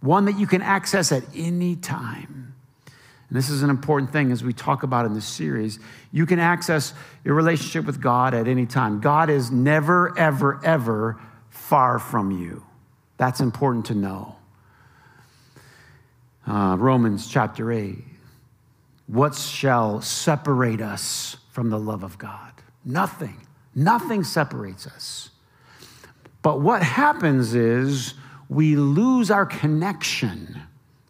one 0.00 0.26
that 0.26 0.38
you 0.38 0.46
can 0.46 0.62
access 0.62 1.12
at 1.12 1.22
any 1.34 1.76
time. 1.76 2.54
And 3.28 3.38
this 3.38 3.48
is 3.48 3.62
an 3.62 3.70
important 3.70 4.12
thing 4.12 4.30
as 4.30 4.44
we 4.44 4.52
talk 4.52 4.82
about 4.82 5.06
in 5.06 5.14
this 5.14 5.26
series. 5.26 5.78
You 6.12 6.26
can 6.26 6.38
access 6.38 6.92
your 7.24 7.34
relationship 7.34 7.84
with 7.84 8.00
God 8.00 8.34
at 8.34 8.46
any 8.46 8.66
time. 8.66 9.00
God 9.00 9.30
is 9.30 9.50
never, 9.50 10.16
ever, 10.18 10.60
ever 10.64 11.20
far 11.50 11.98
from 11.98 12.30
you. 12.30 12.64
That's 13.16 13.40
important 13.40 13.86
to 13.86 13.94
know. 13.94 14.36
Uh, 16.46 16.76
Romans 16.78 17.26
chapter 17.26 17.72
8. 17.72 17.96
What 19.06 19.34
shall 19.34 20.00
separate 20.00 20.80
us 20.80 21.36
from 21.50 21.70
the 21.70 21.78
love 21.78 22.02
of 22.02 22.18
God? 22.18 22.52
Nothing. 22.84 23.46
Nothing 23.74 24.24
separates 24.24 24.86
us. 24.86 25.30
But 26.44 26.60
what 26.60 26.82
happens 26.82 27.54
is 27.54 28.12
we 28.50 28.76
lose 28.76 29.30
our 29.30 29.46
connection. 29.46 30.60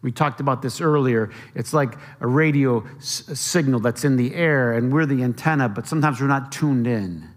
We 0.01 0.13
talked 0.13 0.39
about 0.39 0.61
this 0.61 0.79
earlier. 0.79 1.29
It's 1.53 1.73
like 1.73 1.95
a 2.21 2.27
radio 2.27 2.85
s- 2.99 3.25
signal 3.33 3.81
that's 3.81 4.05
in 4.05 4.15
the 4.15 4.33
air, 4.33 4.71
and 4.71 4.93
we're 4.93 5.05
the 5.05 5.23
antenna, 5.23 5.67
but 5.67 5.87
sometimes 5.87 6.21
we're 6.21 6.27
not 6.27 6.53
tuned 6.53 6.87
in. 6.87 7.27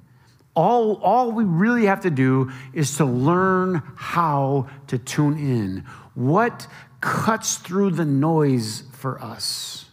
All, 0.55 0.95
all 1.03 1.33
we 1.33 1.43
really 1.43 1.87
have 1.87 2.01
to 2.03 2.11
do 2.11 2.53
is 2.73 2.97
to 2.99 3.05
learn 3.05 3.83
how 3.97 4.69
to 4.87 4.97
tune 4.97 5.37
in. 5.37 5.85
What 6.15 6.69
cuts 7.01 7.57
through 7.57 7.91
the 7.91 8.05
noise 8.05 8.85
for 8.93 9.21
us? 9.21 9.87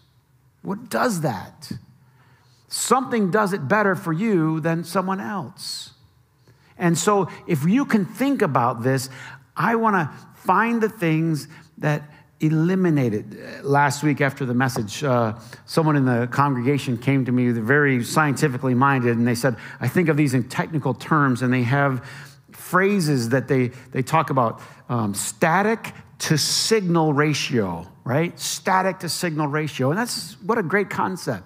What 0.62 0.90
does 0.92 1.22
that? 1.22 1.72
Something 2.68 3.32
does 3.32 3.52
it 3.52 3.68
better 3.68 3.96
for 3.96 4.14
you 4.14 4.60
than 4.60 4.84
someone 4.84 5.20
else. 5.20 5.95
And 6.78 6.98
so, 6.98 7.30
if 7.48 7.64
you 7.64 7.86
can 7.86 8.06
think 8.06 8.42
about 8.42 8.84
this, 8.84 9.10
I 9.56 9.76
want 9.76 9.96
to 9.96 10.12
find 10.36 10.82
the 10.82 10.90
things 10.90 11.48
that 11.78 12.04
eliminated. 12.40 13.64
Last 13.64 14.04
week 14.04 14.22
after 14.22 14.46
the 14.46 14.54
message, 14.54 15.04
uh, 15.04 15.38
someone 15.66 15.96
in 15.96 16.06
the 16.06 16.28
congregation 16.28 16.98
came 16.98 17.26
to 17.26 17.32
me, 17.32 17.50
very 17.52 18.04
scientifically 18.04 18.74
minded, 18.74 19.18
and 19.18 19.28
they 19.28 19.36
said, 19.36 19.56
I 19.80 19.88
think 19.88 20.10
of 20.10 20.18
these 20.18 20.34
in 20.34 20.50
technical 20.50 20.94
terms, 20.94 21.42
and 21.42 21.54
they 21.54 21.64
have 21.64 22.06
phrases 22.52 23.30
that 23.30 23.48
they, 23.48 23.68
they 23.92 24.02
talk 24.02 24.30
about 24.30 24.62
um, 24.90 25.14
static 25.14 25.94
to 26.18 26.38
signal 26.38 27.14
ratio, 27.14 27.88
right? 28.04 28.38
Static 28.40 29.00
to 29.00 29.10
signal 29.10 29.48
ratio. 29.48 29.90
And 29.90 30.00
that's 30.00 30.34
what 30.42 30.58
a 30.58 30.64
great 30.64 30.90
concept. 30.90 31.44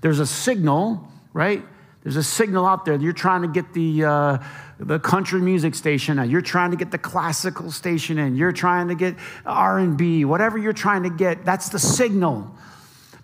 There's 0.00 0.20
a 0.20 0.26
signal, 0.26 1.08
right? 1.32 1.64
There's 2.08 2.16
a 2.16 2.22
signal 2.22 2.64
out 2.64 2.86
there. 2.86 2.94
You're 2.94 3.12
trying 3.12 3.42
to 3.42 3.48
get 3.48 3.74
the, 3.74 4.02
uh, 4.02 4.38
the 4.80 4.98
country 4.98 5.42
music 5.42 5.74
station 5.74 6.18
and 6.18 6.30
you're 6.30 6.40
trying 6.40 6.70
to 6.70 6.76
get 6.78 6.90
the 6.90 6.96
classical 6.96 7.70
station 7.70 8.16
in. 8.16 8.34
You're 8.34 8.50
trying 8.50 8.88
to 8.88 8.94
get 8.94 9.16
R&B, 9.44 10.24
whatever 10.24 10.56
you're 10.56 10.72
trying 10.72 11.02
to 11.02 11.10
get. 11.10 11.44
That's 11.44 11.68
the 11.68 11.78
signal. 11.78 12.50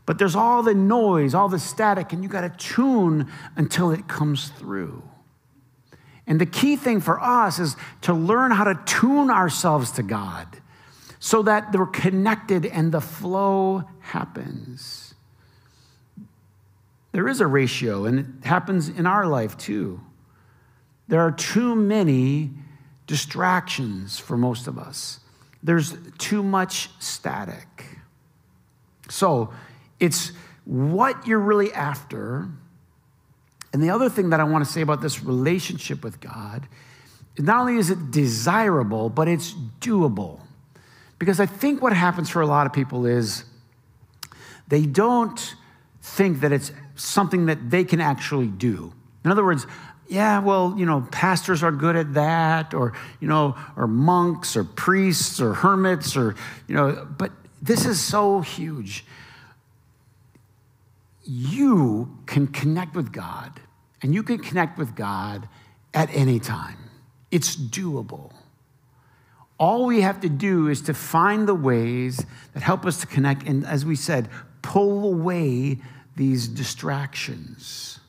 But 0.05 0.19
there's 0.19 0.37
all 0.37 0.63
the 0.63 0.75
noise, 0.75 1.33
all 1.33 1.49
the 1.49 1.59
static, 1.59 2.13
and 2.13 2.23
you 2.23 2.29
got 2.29 2.43
to 2.43 2.51
tune 2.51 3.33
until 3.57 3.91
it 3.91 4.07
comes 4.07 4.51
through. 4.51 5.03
And 6.27 6.39
the 6.39 6.45
key 6.45 6.77
thing 6.77 7.01
for 7.01 7.19
us 7.19 7.59
is 7.59 7.77
to 8.03 8.13
learn 8.13 8.51
how 8.51 8.65
to 8.65 8.79
tune 8.85 9.31
ourselves 9.31 9.93
to 9.93 10.03
God 10.03 10.47
so 11.19 11.41
that 11.45 11.73
we're 11.73 11.87
connected 11.87 12.67
and 12.67 12.93
the 12.93 13.01
flow 13.01 13.85
happens. 14.01 15.04
There 17.15 17.29
is 17.29 17.41
a 17.41 17.47
ratio, 17.47 18.07
and 18.07 18.19
it 18.19 18.27
happens 18.45 18.89
in 18.89 19.07
our 19.07 19.25
life 19.29 19.57
too. 19.57 20.01
There 21.07 21.21
are 21.21 21.31
too 21.31 21.77
many 21.77 22.51
distractions 23.07 24.19
for 24.19 24.37
most 24.37 24.67
of 24.67 24.79
us, 24.79 25.21
there's 25.63 25.97
too 26.19 26.43
much 26.43 26.91
static. 26.99 27.99
So 29.09 29.53
it's 30.01 30.33
what 30.65 31.25
you're 31.25 31.39
really 31.39 31.73
after. 31.73 32.49
And 33.73 33.81
the 33.81 33.91
other 33.91 34.09
thing 34.09 34.31
that 34.31 34.41
I 34.41 34.45
want 34.45 34.65
to 34.65 34.71
say 34.71 34.81
about 34.81 35.01
this 35.01 35.23
relationship 35.23 36.03
with 36.03 36.21
God, 36.21 36.67
not 37.39 37.61
only 37.61 37.77
is 37.77 37.91
it 37.91 38.11
desirable, 38.11 39.09
but 39.09 39.29
it's 39.29 39.55
doable. 39.81 40.41
Because 41.21 41.39
I 41.39 41.47
think 41.47 41.81
what 41.81 41.93
happens 41.93 42.29
for 42.29 42.43
a 42.43 42.47
lot 42.47 42.67
of 42.67 42.73
people 42.73 43.07
is 43.07 43.45
they 44.67 44.85
don't 44.85 45.55
think 46.03 46.41
that 46.41 46.53
it's 46.53 46.73
something 46.97 47.47
that 47.47 47.71
they 47.71 47.85
can 47.85 48.01
actually 48.01 48.49
do. 48.49 48.93
In 49.25 49.31
other 49.31 49.45
words, 49.45 49.67
yeah, 50.09 50.39
well, 50.39 50.75
you 50.77 50.85
know, 50.85 51.07
pastors 51.11 51.63
are 51.63 51.73
good 51.73 51.97
at 51.97 52.15
that, 52.15 52.75
or, 52.75 52.93
you 53.21 53.29
know, 53.29 53.57
or 53.77 53.87
monks 53.87 54.57
or 54.57 54.65
priests 54.65 55.41
or 55.41 55.55
hermits, 55.55 56.17
or, 56.17 56.35
you 56.69 56.75
know, 56.75 57.09
but 57.19 57.33
this 57.63 57.87
is 57.87 58.01
so 58.01 58.41
huge. 58.41 59.05
You 61.23 62.19
can 62.27 62.49
connect 62.49 62.95
with 62.95 63.13
God, 63.13 63.61
and 64.03 64.15
you 64.15 64.23
can 64.23 64.39
connect 64.39 64.77
with 64.77 64.95
God 64.95 65.49
at 65.95 66.15
any 66.15 66.39
time. 66.39 66.77
It's 67.31 67.57
doable. 67.57 68.33
All 69.59 69.87
we 69.87 70.03
have 70.03 70.21
to 70.21 70.29
do 70.29 70.69
is 70.69 70.83
to 70.83 70.93
find 70.93 71.49
the 71.49 71.55
ways 71.55 72.27
that 72.53 72.63
help 72.63 72.85
us 72.85 73.01
to 73.01 73.07
connect, 73.07 73.45
and 73.45 73.65
as 73.65 73.87
we 73.87 73.97
said, 73.97 74.29
pull 74.61 75.07
away 75.07 75.79
these 76.17 76.49
distractions. 76.49 78.01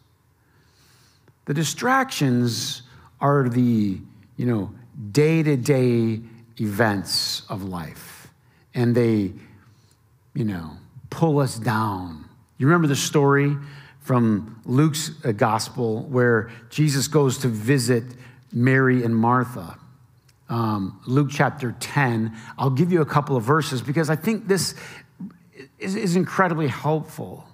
The 1.46 1.54
distractions 1.54 2.82
are 3.20 3.50
the, 3.50 4.00
you 4.38 4.46
know, 4.46 4.72
day-to-day 5.12 6.22
events 6.60 7.44
of 7.50 7.64
life. 7.64 8.28
And 8.74 8.96
they, 8.96 9.34
you 10.34 10.44
know, 10.44 10.72
pull 11.10 11.40
us 11.40 11.58
down. 11.58 12.26
You 12.58 12.68
remember 12.68 12.88
the 12.88 12.96
story 12.96 13.56
from 14.00 14.62
Luke's 14.66 15.12
uh, 15.24 15.32
gospel 15.32 16.04
where 16.04 16.52
Jesus 16.70 17.08
goes 17.08 17.38
to 17.40 17.48
visit 17.48 18.04
Mary 18.52 19.04
and 19.04 19.16
Martha 19.16 19.78
um, 20.50 21.00
Luke 21.06 21.30
chapter 21.32 21.76
10. 21.80 22.36
I'll 22.58 22.70
give 22.70 22.92
you 22.92 23.02
a 23.02 23.06
couple 23.06 23.36
of 23.36 23.44
verses 23.44 23.82
because 23.82 24.10
I 24.10 24.16
think 24.16 24.48
this 24.48 24.76
is, 25.80 25.96
is 25.96 26.16
incredibly 26.16 26.68
helpful. 26.68 27.48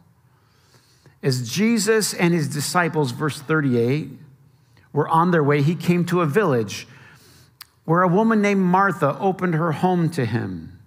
As 1.24 1.50
Jesus 1.50 2.14
and 2.14 2.34
his 2.34 2.48
disciples, 2.48 3.12
verse 3.12 3.40
38, 3.40 4.10
were 4.94 5.08
on 5.08 5.32
their 5.32 5.44
way, 5.44 5.62
he 5.62 5.76
came 5.76 6.06
to 6.06 6.22
a 6.22 6.26
village 6.26 6.88
where 7.86 8.02
a 8.02 8.08
woman 8.08 8.42
named 8.42 8.62
Martha 8.62 9.18
opened 9.20 9.54
her 9.54 9.72
home 9.72 10.10
to 10.12 10.26
him. 10.26 10.80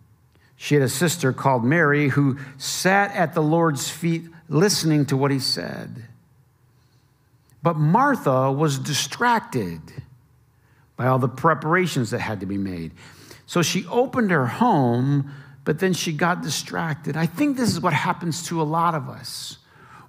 She 0.57 0.75
had 0.75 0.83
a 0.83 0.89
sister 0.89 1.33
called 1.33 1.65
Mary 1.65 2.09
who 2.09 2.39
sat 2.59 3.15
at 3.15 3.35
the 3.35 3.43
Lord's 3.43 3.91
feet 3.91 4.25
listening 4.49 5.07
to 5.07 5.17
what 5.17 5.31
he 5.31 5.39
said. 5.39 6.05
But 7.63 7.77
Martha 7.77 8.53
was 8.53 8.79
distracted 8.79 9.81
by 10.97 11.07
all 11.07 11.19
the 11.19 11.29
preparations 11.29 12.11
that 12.11 12.21
had 12.21 12.41
to 12.41 12.47
be 12.47 12.59
made. 12.59 12.93
So 13.47 13.63
she 13.63 13.87
opened 13.87 14.31
her 14.31 14.47
home, 14.47 15.33
but 15.65 15.79
then 15.79 15.93
she 15.93 16.13
got 16.13 16.43
distracted. 16.43 17.17
I 17.17 17.27
think 17.27 17.57
this 17.57 17.71
is 17.71 17.81
what 17.81 17.93
happens 17.93 18.47
to 18.49 18.61
a 18.61 18.65
lot 18.65 18.95
of 18.95 19.09
us. 19.09 19.59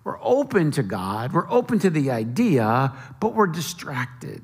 We're 0.06 0.20
open 0.22 0.70
to 0.72 0.84
God, 0.84 1.34
we're 1.34 1.50
open 1.52 1.80
to 1.80 1.90
the 1.90 2.12
idea, 2.12 2.94
but 3.20 3.34
we're 3.34 3.48
distracted. 3.48 4.44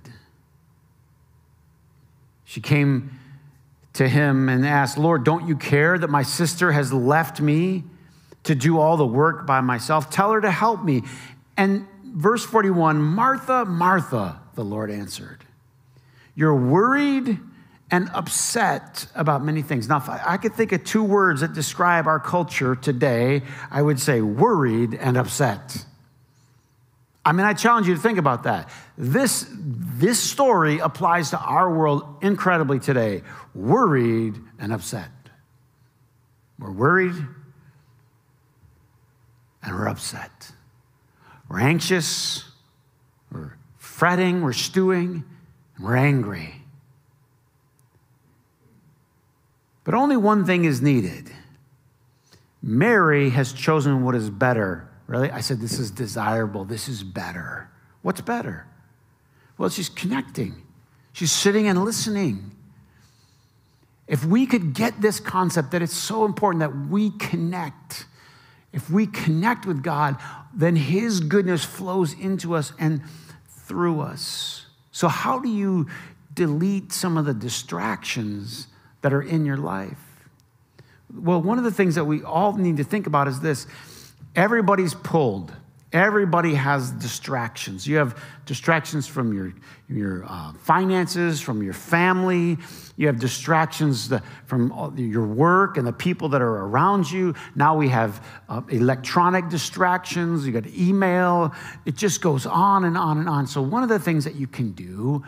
She 2.46 2.62
came 2.62 3.20
to 3.94 4.10
him 4.10 4.50
and 4.50 4.66
asked, 4.66 4.98
Lord, 4.98 5.24
don't 5.24 5.48
you 5.48 5.56
care 5.56 6.00
that 6.00 6.10
my 6.10 6.24
sister 6.24 6.72
has 6.72 6.92
left 6.92 7.40
me 7.40 7.84
to 8.44 8.56
do 8.56 8.80
all 8.80 8.98
the 8.98 9.06
work 9.06 9.46
by 9.46 9.62
myself? 9.62 10.10
Tell 10.10 10.32
her 10.32 10.42
to 10.42 10.50
help 10.50 10.84
me. 10.84 11.04
And 11.56 11.86
verse 12.04 12.44
41 12.44 13.00
Martha, 13.00 13.64
Martha, 13.64 14.42
the 14.56 14.66
Lord 14.66 14.90
answered. 14.90 15.46
You're 16.34 16.56
worried 16.56 17.38
and 17.92 18.10
upset 18.14 19.06
about 19.16 19.44
many 19.44 19.62
things. 19.62 19.90
Now, 19.90 19.98
if 19.98 20.10
I 20.10 20.38
could 20.38 20.54
think 20.56 20.72
of 20.72 20.84
two 20.86 21.04
words 21.04 21.42
that 21.42 21.54
describe 21.54 22.08
our 22.08 22.20
culture 22.20 22.74
today, 22.76 23.44
I 23.70 23.82
would 23.82 24.00
say 24.00 24.22
worried 24.22 24.94
and 24.94 25.18
upset. 25.18 25.86
I 27.26 27.34
mean, 27.34 27.46
I 27.46 27.54
challenge 27.54 27.88
you 27.88 27.94
to 27.94 28.00
think 28.00 28.18
about 28.18 28.44
that. 28.44 28.70
This, 28.98 29.46
this 29.52 30.20
story 30.20 30.80
applies 30.80 31.32
to 31.32 31.40
our 31.40 31.72
world 31.72 32.18
incredibly 32.22 32.80
today 32.80 33.24
worried 33.54 34.40
and 34.58 34.72
upset. 34.72 35.10
We're 36.58 36.72
worried 36.72 37.16
and 39.64 39.76
we're 39.76 39.90
upset. 39.90 40.52
We're 41.50 41.60
anxious, 41.60 42.46
we're 43.32 43.58
fretting, 43.78 44.42
we're 44.42 44.54
stewing, 44.54 45.26
we're 45.80 45.98
angry. 45.98 46.61
But 49.84 49.94
only 49.94 50.18
one 50.18 50.46
thing 50.46 50.66
is 50.66 50.82
needed. 50.82 51.32
Mary 52.62 53.32
has 53.32 53.54
chosen 53.54 54.04
what 54.04 54.16
is 54.16 54.30
better. 54.30 54.88
Really? 55.08 55.32
I 55.32 55.42
said, 55.42 55.60
this 55.60 55.80
is 55.80 55.92
desirable. 55.92 56.64
This 56.64 56.88
is 56.88 57.04
better. 57.04 57.70
What's 58.02 58.22
better? 58.22 58.68
Well, 59.58 59.70
she's 59.70 59.90
connecting, 59.90 60.64
she's 61.14 61.32
sitting 61.32 61.68
and 61.68 61.84
listening. 61.84 62.52
If 64.08 64.26
we 64.26 64.46
could 64.46 64.74
get 64.74 65.00
this 65.00 65.20
concept 65.20 65.72
that 65.72 65.82
it's 65.82 65.96
so 65.96 66.26
important 66.26 66.60
that 66.60 66.90
we 66.90 67.12
connect, 67.12 68.06
if 68.74 68.90
we 68.90 69.08
connect 69.08 69.66
with 69.66 69.84
God, 69.84 70.18
then 70.54 70.76
His 70.76 71.22
goodness 71.22 71.64
flows 71.64 72.14
into 72.14 72.56
us 72.56 72.74
and 72.78 73.02
through 73.48 74.02
us. 74.02 74.66
So, 74.92 75.08
how 75.08 75.40
do 75.40 75.48
you 75.48 75.88
delete 76.34 76.92
some 76.92 77.18
of 77.18 77.26
the 77.26 77.34
distractions 77.34 78.68
that 79.02 79.14
are 79.14 79.22
in 79.22 79.46
your 79.46 79.58
life? 79.58 80.00
Well, 81.14 81.42
one 81.42 81.58
of 81.58 81.64
the 81.64 81.72
things 81.72 81.96
that 81.96 82.06
we 82.06 82.24
all 82.24 82.54
need 82.54 82.78
to 82.78 82.84
think 82.84 83.08
about 83.08 83.28
is 83.28 83.40
this 83.40 83.68
everybody's 84.36 84.94
pulled. 84.94 85.52
Everybody 85.94 86.54
has 86.54 86.92
distractions. 86.92 87.86
You 87.86 87.98
have 87.98 88.18
distractions 88.46 89.08
from 89.08 89.34
your, 89.34 89.54
your 89.90 90.24
uh, 90.26 90.54
finances, 90.54 91.42
from 91.42 91.62
your 91.62 91.74
family. 91.74 92.58
You 92.96 93.08
have 93.08 93.20
distractions 93.20 94.10
from 94.46 94.94
your 94.96 95.28
work 95.28 95.76
and 95.76 95.86
the 95.86 95.92
people 95.92 96.30
that 96.30 96.42
are 96.42 96.66
around 96.66 97.12
you. 97.12 97.36
Now 97.56 97.76
we 97.76 97.90
have 97.90 98.26
uh, 98.48 98.62
electronic 98.70 99.50
distractions. 99.50 100.48
You 100.48 100.54
got 100.54 100.68
email. 100.68 101.54
It 101.86 101.98
just 101.98 102.22
goes 102.22 102.46
on 102.46 102.86
and 102.86 102.98
on 102.98 103.18
and 103.18 103.28
on. 103.28 103.46
So, 103.46 103.62
one 103.62 103.84
of 103.84 103.90
the 103.90 104.00
things 104.00 104.24
that 104.24 104.36
you 104.36 104.48
can 104.48 104.72
do 104.72 105.26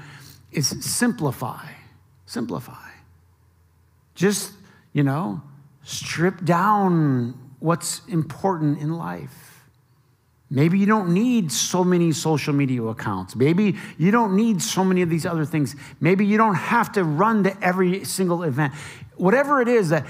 is 0.53 0.67
simplify. 0.67 1.67
Simplify. 2.25 2.92
Just, 4.15 4.53
you 4.91 5.03
know, 5.03 5.41
strip 5.83 6.43
down 6.43 7.33
what's 7.59 8.01
important 8.07 8.79
in 8.79 8.97
life. 8.97 9.61
Maybe 10.49 10.77
you 10.77 10.85
don't 10.85 11.13
need 11.13 11.51
so 11.51 11.83
many 11.83 12.11
social 12.11 12.53
media 12.53 12.83
accounts. 12.83 13.35
Maybe 13.35 13.75
you 13.97 14.11
don't 14.11 14.35
need 14.35 14.61
so 14.61 14.83
many 14.83 15.01
of 15.01 15.09
these 15.09 15.25
other 15.25 15.45
things. 15.45 15.75
Maybe 15.99 16.25
you 16.25 16.37
don't 16.37 16.55
have 16.55 16.91
to 16.91 17.03
run 17.03 17.43
to 17.45 17.57
every 17.59 18.03
single 18.03 18.43
event. 18.43 18.73
Whatever 19.15 19.61
it 19.61 19.67
is 19.67 19.89
that 19.89 20.05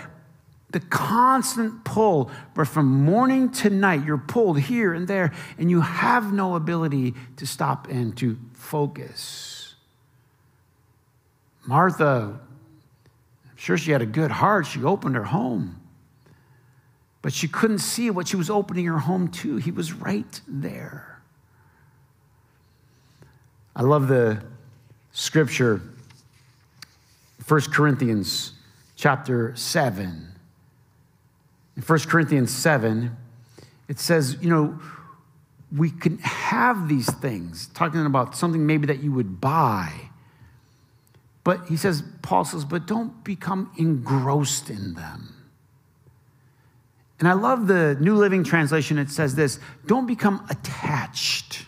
the 0.71 0.81
constant 0.81 1.85
pull, 1.85 2.29
but 2.55 2.67
from 2.67 2.87
morning 2.87 3.51
to 3.51 3.69
night, 3.69 4.03
you're 4.03 4.17
pulled 4.17 4.59
here 4.59 4.93
and 4.93 5.07
there, 5.07 5.31
and 5.57 5.69
you 5.69 5.79
have 5.81 6.33
no 6.33 6.55
ability 6.55 7.13
to 7.37 7.45
stop 7.45 7.87
and 7.87 8.17
to 8.17 8.37
focus. 8.53 9.75
Martha, 11.65 12.39
sure 13.63 13.77
she 13.77 13.91
had 13.91 14.01
a 14.01 14.05
good 14.05 14.31
heart. 14.31 14.67
She 14.67 14.83
opened 14.83 15.15
her 15.15 15.23
home 15.23 15.79
but 17.23 17.31
she 17.31 17.47
couldn't 17.47 17.79
see 17.79 18.09
what 18.11 18.27
she 18.27 18.35
was 18.35 18.49
opening 18.49 18.85
her 18.85 18.99
home 18.99 19.29
to. 19.29 19.55
He 19.55 19.71
was 19.71 19.93
right 19.93 20.41
there. 20.45 21.21
I 23.75 23.81
love 23.81 24.09
the 24.09 24.43
scripture, 25.13 25.81
1 27.47 27.61
Corinthians 27.71 28.51
chapter 28.97 29.55
7. 29.55 30.27
In 31.77 31.81
1 31.81 31.99
Corinthians 32.01 32.51
7, 32.51 33.15
it 33.87 33.99
says, 33.99 34.37
you 34.41 34.49
know, 34.49 34.77
we 35.75 35.91
can 35.91 36.17
have 36.19 36.89
these 36.89 37.09
things, 37.09 37.67
talking 37.67 38.05
about 38.05 38.35
something 38.35 38.67
maybe 38.67 38.85
that 38.87 39.01
you 39.01 39.13
would 39.13 39.39
buy. 39.39 39.93
But 41.43 41.67
he 41.67 41.75
says, 41.75 42.03
Paul 42.21 42.45
says, 42.45 42.63
but 42.65 42.85
don't 42.85 43.23
become 43.23 43.71
engrossed 43.77 44.69
in 44.69 44.93
them. 44.93 45.35
And 47.19 47.27
I 47.27 47.33
love 47.33 47.67
the 47.67 47.97
New 47.99 48.15
Living 48.15 48.43
Translation. 48.43 48.97
It 48.97 49.09
says 49.09 49.35
this 49.35 49.59
don't 49.85 50.07
become 50.07 50.45
attached. 50.49 51.65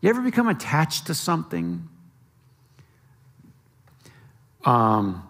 You 0.00 0.08
ever 0.08 0.22
become 0.22 0.48
attached 0.48 1.06
to 1.06 1.14
something? 1.14 1.88
Um, 4.64 5.26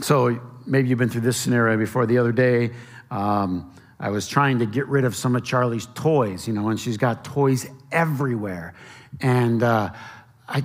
so 0.00 0.40
maybe 0.66 0.88
you've 0.88 0.98
been 0.98 1.08
through 1.08 1.20
this 1.22 1.36
scenario 1.36 1.76
before. 1.76 2.06
The 2.06 2.18
other 2.18 2.32
day, 2.32 2.70
um, 3.10 3.72
I 3.98 4.10
was 4.10 4.26
trying 4.26 4.58
to 4.60 4.66
get 4.66 4.86
rid 4.88 5.04
of 5.04 5.14
some 5.14 5.36
of 5.36 5.44
Charlie's 5.44 5.86
toys, 5.94 6.48
you 6.48 6.54
know, 6.54 6.68
and 6.68 6.80
she's 6.80 6.96
got 6.96 7.24
toys 7.24 7.66
everywhere. 7.92 8.74
And 9.20 9.62
uh, 9.62 9.92
I, 10.52 10.64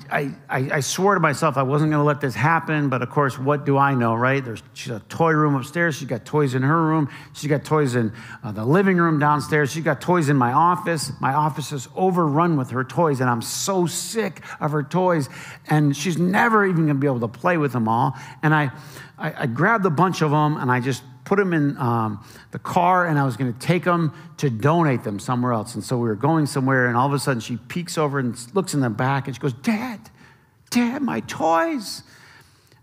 I, 0.50 0.70
I 0.78 0.80
swore 0.80 1.14
to 1.14 1.20
myself 1.20 1.58
I 1.58 1.62
wasn't 1.62 1.92
going 1.92 2.02
to 2.02 2.06
let 2.06 2.20
this 2.20 2.34
happen, 2.34 2.90
but 2.90 3.04
of 3.04 3.12
course, 3.12 3.38
what 3.38 3.68
do 3.68 3.78
I 3.78 3.94
know, 3.94 4.16
right? 4.16 4.44
There's 4.44 4.64
she's 4.74 4.92
a 4.92 5.00
toy 5.02 5.34
room 5.34 5.54
upstairs. 5.54 5.96
She's 5.96 6.08
got 6.08 6.26
toys 6.26 6.56
in 6.56 6.64
her 6.64 6.82
room. 6.88 7.08
She's 7.34 7.52
got 7.52 7.64
toys 7.64 7.94
in 7.94 8.12
uh, 8.44 8.52
the 8.52 8.66
living 8.66 8.98
room 8.98 9.20
downstairs. 9.20 9.72
She's 9.72 9.84
got 9.84 10.02
toys 10.02 10.28
in 10.28 10.38
my 10.38 10.54
office. 10.54 11.12
My 11.22 11.36
office 11.36 11.72
is 11.72 11.88
overrun 11.96 12.58
with 12.58 12.72
her 12.72 12.84
toys, 12.84 13.22
and 13.22 13.30
I'm 13.30 13.44
so 13.44 13.86
sick 13.86 14.42
of 14.60 14.72
her 14.72 14.82
toys. 14.82 15.30
And 15.68 15.96
she's 15.96 16.18
never 16.18 16.66
even 16.66 16.86
going 16.86 16.96
to 16.96 16.96
be 16.96 17.06
able 17.06 17.20
to 17.20 17.28
play 17.28 17.58
with 17.58 17.74
them 17.74 17.88
all. 17.88 18.18
And 18.42 18.56
I, 18.56 18.72
I, 19.20 19.44
I 19.44 19.46
grabbed 19.46 19.86
a 19.86 19.92
bunch 19.92 20.24
of 20.24 20.32
them, 20.32 20.58
and 20.58 20.72
I 20.72 20.80
just 20.80 21.04
put 21.26 21.38
them 21.38 21.54
in 21.54 21.76
um, 21.78 22.24
the 22.52 22.60
car 22.60 23.08
and 23.08 23.20
I 23.20 23.26
was 23.26 23.36
going 23.36 23.52
to 23.52 23.60
take 23.60 23.84
them 23.84 24.14
to 24.38 24.50
donate 24.50 25.04
them 25.04 25.20
somewhere 25.20 25.52
else. 25.52 25.76
And 25.76 25.84
so 25.84 25.98
we 25.98 26.08
were 26.08 26.16
going 26.16 26.46
somewhere, 26.46 26.88
and 26.88 26.96
all 26.96 27.08
of 27.08 27.14
a 27.14 27.20
sudden 27.20 27.42
she 27.42 27.58
peeks 27.58 27.98
over 27.98 28.20
and 28.20 28.38
looks 28.56 28.74
in 28.74 28.80
the 28.80 28.90
back 28.90 29.28
and 29.28 29.36
she 29.36 29.42
goes, 29.42 29.54
Dad, 29.54 30.00
Dad, 30.70 31.02
my 31.02 31.20
toys. 31.22 32.04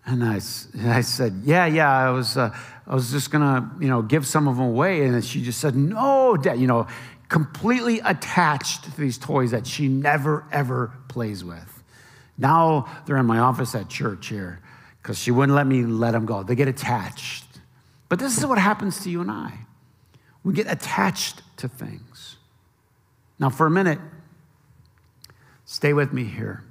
And 0.05 0.25
I, 0.25 0.41
I 0.85 1.01
said, 1.01 1.43
Yeah, 1.45 1.67
yeah, 1.67 1.91
I 1.91 2.11
was, 2.11 2.37
uh, 2.37 2.55
I 2.87 2.95
was 2.95 3.13
just 3.13 3.31
going 3.31 3.43
to, 3.43 3.71
you 3.81 3.89
know, 3.89 4.03
give 4.03 4.27
some 4.27 4.49
of 4.49 4.57
them 4.57 4.67
away. 4.67 5.05
And 5.05 5.25
she 5.25 5.43
just 5.43 5.61
said, 5.61 5.77
No, 5.77 6.37
Dad, 6.37 6.59
you 6.59 6.67
know, 6.67 6.89
completely 7.29 8.01
attached 8.01 8.85
to 8.85 9.01
these 9.01 9.17
toys 9.17 9.53
that 9.53 9.67
she 9.67 9.89
never, 9.89 10.45
ever 10.53 10.93
plays 11.09 11.45
with. 11.45 11.83
Now 12.37 13.03
they're 13.07 13.17
in 13.17 13.27
my 13.27 13.39
office 13.39 13.75
at 13.75 13.89
church 13.89 14.27
here 14.27 14.61
because 15.01 15.19
she 15.19 15.31
wouldn't 15.31 15.55
let 15.55 15.67
me 15.67 15.83
let 15.83 16.11
them 16.11 16.27
go. 16.27 16.43
They 16.43 16.55
get 16.55 16.69
attached. 16.69 17.45
But 18.13 18.19
this 18.19 18.37
is 18.37 18.45
what 18.45 18.59
happens 18.59 19.03
to 19.05 19.11
you 19.11 19.23
and 19.23 19.31
I. 19.31 19.61
We 20.45 20.53
get 20.53 20.71
attached 20.71 21.41
to 21.57 21.67
things. 21.67 22.37
Now, 23.39 23.49
for 23.49 23.65
a 23.65 23.71
minute, 23.71 24.01
stay 25.65 25.95
with 25.95 26.13
me 26.13 26.25
here. 26.25 26.63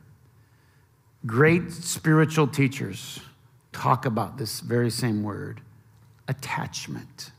Great 1.25 1.71
spiritual 1.71 2.45
teachers 2.45 3.21
talk 3.73 4.05
about 4.05 4.37
this 4.37 4.59
very 4.59 4.91
same 4.91 5.23
word 5.23 5.61
attachment. 6.27 7.31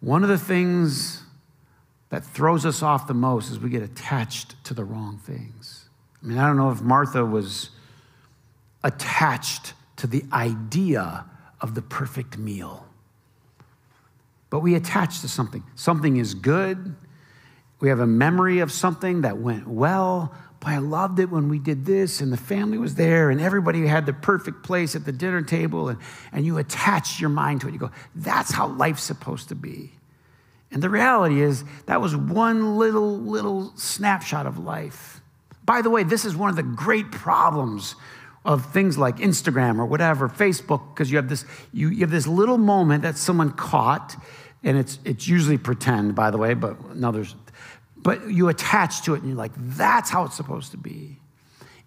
One 0.00 0.22
of 0.22 0.28
the 0.28 0.36
things 0.36 1.22
that 2.10 2.22
throws 2.22 2.66
us 2.66 2.82
off 2.82 3.06
the 3.06 3.14
most 3.14 3.50
is 3.50 3.58
we 3.58 3.70
get 3.70 3.82
attached 3.82 4.62
to 4.64 4.74
the 4.74 4.84
wrong 4.84 5.16
things. 5.16 5.88
I 6.22 6.26
mean, 6.26 6.36
I 6.36 6.46
don't 6.46 6.58
know 6.58 6.70
if 6.70 6.82
Martha 6.82 7.24
was 7.24 7.70
attached 8.84 9.72
to 9.96 10.06
the 10.06 10.22
idea 10.34 11.24
of 11.62 11.74
the 11.74 11.82
perfect 11.82 12.36
meal. 12.36 12.86
But 14.50 14.60
we 14.60 14.74
attach 14.74 15.22
to 15.22 15.28
something. 15.28 15.62
Something 15.76 16.18
is 16.18 16.34
good. 16.34 16.94
We 17.80 17.88
have 17.88 18.00
a 18.00 18.06
memory 18.06 18.58
of 18.58 18.70
something 18.70 19.22
that 19.22 19.38
went 19.38 19.66
well. 19.66 20.34
But 20.60 20.68
I 20.68 20.78
loved 20.78 21.18
it 21.18 21.30
when 21.30 21.48
we 21.48 21.58
did 21.58 21.86
this, 21.86 22.20
and 22.20 22.32
the 22.32 22.36
family 22.36 22.78
was 22.78 22.94
there, 22.94 23.30
and 23.30 23.40
everybody 23.40 23.86
had 23.86 24.06
the 24.06 24.12
perfect 24.12 24.62
place 24.62 24.94
at 24.94 25.04
the 25.04 25.10
dinner 25.10 25.42
table, 25.42 25.88
and, 25.88 25.98
and 26.30 26.46
you 26.46 26.58
attach 26.58 27.18
your 27.18 27.30
mind 27.30 27.62
to 27.62 27.68
it. 27.68 27.72
You 27.72 27.80
go, 27.80 27.90
that's 28.14 28.52
how 28.52 28.68
life's 28.68 29.02
supposed 29.02 29.48
to 29.48 29.56
be. 29.56 29.90
And 30.70 30.80
the 30.80 30.88
reality 30.88 31.40
is, 31.40 31.64
that 31.86 32.00
was 32.00 32.14
one 32.14 32.78
little, 32.78 33.18
little 33.18 33.72
snapshot 33.76 34.46
of 34.46 34.58
life. 34.58 35.20
By 35.64 35.82
the 35.82 35.90
way, 35.90 36.04
this 36.04 36.24
is 36.24 36.36
one 36.36 36.50
of 36.50 36.56
the 36.56 36.62
great 36.62 37.10
problems 37.10 37.96
of 38.44 38.72
things 38.72 38.98
like 38.98 39.16
Instagram 39.18 39.78
or 39.78 39.86
whatever, 39.86 40.28
Facebook, 40.28 40.94
because 40.94 41.10
you 41.10 41.16
have 41.16 41.28
this 41.28 41.44
you, 41.72 41.88
you 41.88 42.00
have 42.00 42.10
this 42.10 42.26
little 42.26 42.58
moment 42.58 43.02
that 43.02 43.16
someone 43.16 43.52
caught, 43.52 44.16
and 44.64 44.76
it's 44.76 44.98
it's 45.04 45.28
usually 45.28 45.58
pretend, 45.58 46.14
by 46.14 46.30
the 46.30 46.38
way, 46.38 46.54
but 46.54 46.96
now 46.96 47.10
there's 47.10 47.34
but 47.96 48.28
you 48.28 48.48
attach 48.48 49.02
to 49.02 49.14
it 49.14 49.18
and 49.18 49.28
you're 49.28 49.36
like, 49.36 49.52
that's 49.56 50.10
how 50.10 50.24
it's 50.24 50.36
supposed 50.36 50.72
to 50.72 50.76
be. 50.76 51.18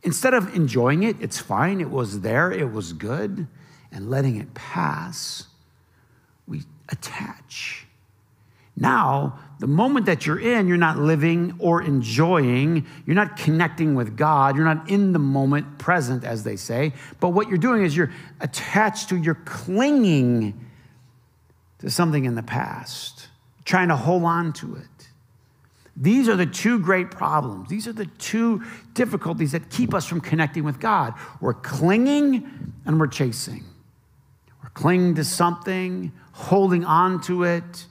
Instead 0.04 0.34
of 0.34 0.56
enjoying 0.56 1.04
it, 1.04 1.18
it's 1.20 1.40
fine, 1.40 1.82
it 1.82 1.90
was 1.90 2.22
there, 2.22 2.52
it 2.52 2.72
was 2.72 2.94
good, 2.94 3.48
and 3.92 4.10
letting 4.10 4.38
it 4.38 4.54
pass, 4.54 5.48
we 6.48 6.62
attach. 6.90 7.85
Now, 8.78 9.40
the 9.60 9.68
moment 9.68 10.06
that 10.08 10.26
you're 10.26 10.40
in, 10.40 10.68
you're 10.68 10.76
not 10.76 10.98
living 10.98 11.56
or 11.60 11.82
enjoying, 11.82 12.86
you're 13.06 13.16
not 13.16 13.38
connecting 13.38 13.96
with 13.96 14.18
God, 14.18 14.56
you're 14.56 14.66
not 14.66 14.90
in 14.90 15.14
the 15.14 15.20
moment 15.20 15.78
present, 15.78 16.26
as 16.26 16.44
they 16.44 16.58
say. 16.58 16.94
But 17.22 17.30
what 17.30 17.48
you're 17.48 17.58
doing 17.58 17.84
is 17.84 17.96
you're 17.96 18.12
attached 18.42 19.10
to, 19.10 19.16
you're 19.16 19.42
clinging 19.46 20.60
to 21.80 21.90
something 21.90 22.26
in 22.26 22.36
the 22.36 22.44
past, 22.44 23.28
trying 23.64 23.88
to 23.88 23.96
hold 23.96 24.24
on 24.24 24.52
to 24.54 24.76
it. 24.76 24.88
These 25.96 26.28
are 26.28 26.36
the 26.36 26.46
two 26.46 26.80
great 26.80 27.10
problems. 27.10 27.70
These 27.70 27.88
are 27.88 27.94
the 27.94 28.08
two 28.08 28.62
difficulties 28.94 29.54
that 29.54 29.70
keep 29.70 29.94
us 29.94 30.06
from 30.06 30.20
connecting 30.20 30.66
with 30.66 30.82
God. 30.82 31.14
We're 31.40 31.54
clinging 31.54 32.74
and 32.86 33.00
we're 33.00 33.08
chasing. 33.08 33.64
We're 34.62 34.70
clinging 34.72 35.16
to 35.16 35.24
something, 35.24 36.12
holding 36.34 36.84
on 36.84 37.22
to 37.22 37.44
it 37.44 37.86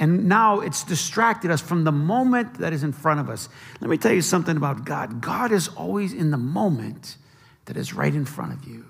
and 0.00 0.26
now 0.26 0.60
it's 0.60 0.82
distracted 0.82 1.50
us 1.50 1.60
from 1.60 1.84
the 1.84 1.92
moment 1.92 2.54
that 2.54 2.72
is 2.72 2.82
in 2.82 2.90
front 2.90 3.20
of 3.20 3.28
us. 3.28 3.50
Let 3.82 3.90
me 3.90 3.98
tell 3.98 4.12
you 4.12 4.22
something 4.22 4.56
about 4.56 4.86
God 4.86 5.20
God 5.20 5.52
is 5.52 5.68
always 5.68 6.14
in 6.14 6.30
the 6.30 6.38
moment 6.38 7.18
that 7.66 7.76
is 7.76 7.92
right 7.92 8.12
in 8.12 8.24
front 8.24 8.54
of 8.54 8.64
you. 8.64 8.86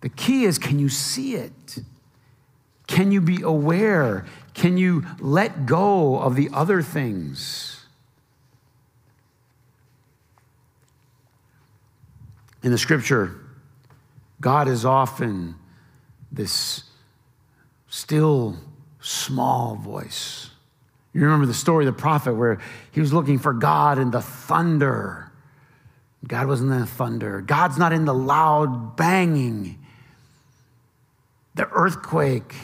The 0.00 0.08
key 0.08 0.44
is 0.44 0.58
can 0.58 0.78
you 0.78 0.88
see 0.88 1.34
it? 1.34 1.78
Can 2.86 3.12
you 3.12 3.20
be 3.20 3.42
aware? 3.42 4.24
Can 4.54 4.78
you 4.78 5.04
let 5.20 5.66
go 5.66 6.18
of 6.18 6.36
the 6.36 6.48
other 6.54 6.82
things? 6.82 7.84
In 12.62 12.70
the 12.70 12.78
scripture, 12.78 13.36
God 14.40 14.68
is 14.68 14.84
often 14.86 15.54
this 16.30 16.84
still 17.88 18.56
small 19.02 19.74
voice 19.74 20.50
You 21.12 21.22
remember 21.22 21.44
the 21.44 21.54
story 21.54 21.86
of 21.86 21.94
the 21.94 22.00
prophet 22.00 22.34
where 22.34 22.58
he 22.92 23.00
was 23.00 23.12
looking 23.12 23.38
for 23.38 23.52
God 23.52 23.98
in 23.98 24.10
the 24.10 24.22
thunder. 24.22 25.30
God 26.26 26.46
wasn't 26.46 26.72
in 26.72 26.80
the 26.80 26.86
thunder. 26.86 27.42
God's 27.42 27.76
not 27.76 27.92
in 27.92 28.06
the 28.06 28.14
loud 28.14 28.96
banging, 28.96 29.78
the 31.54 31.68
earthquake, 31.68 32.54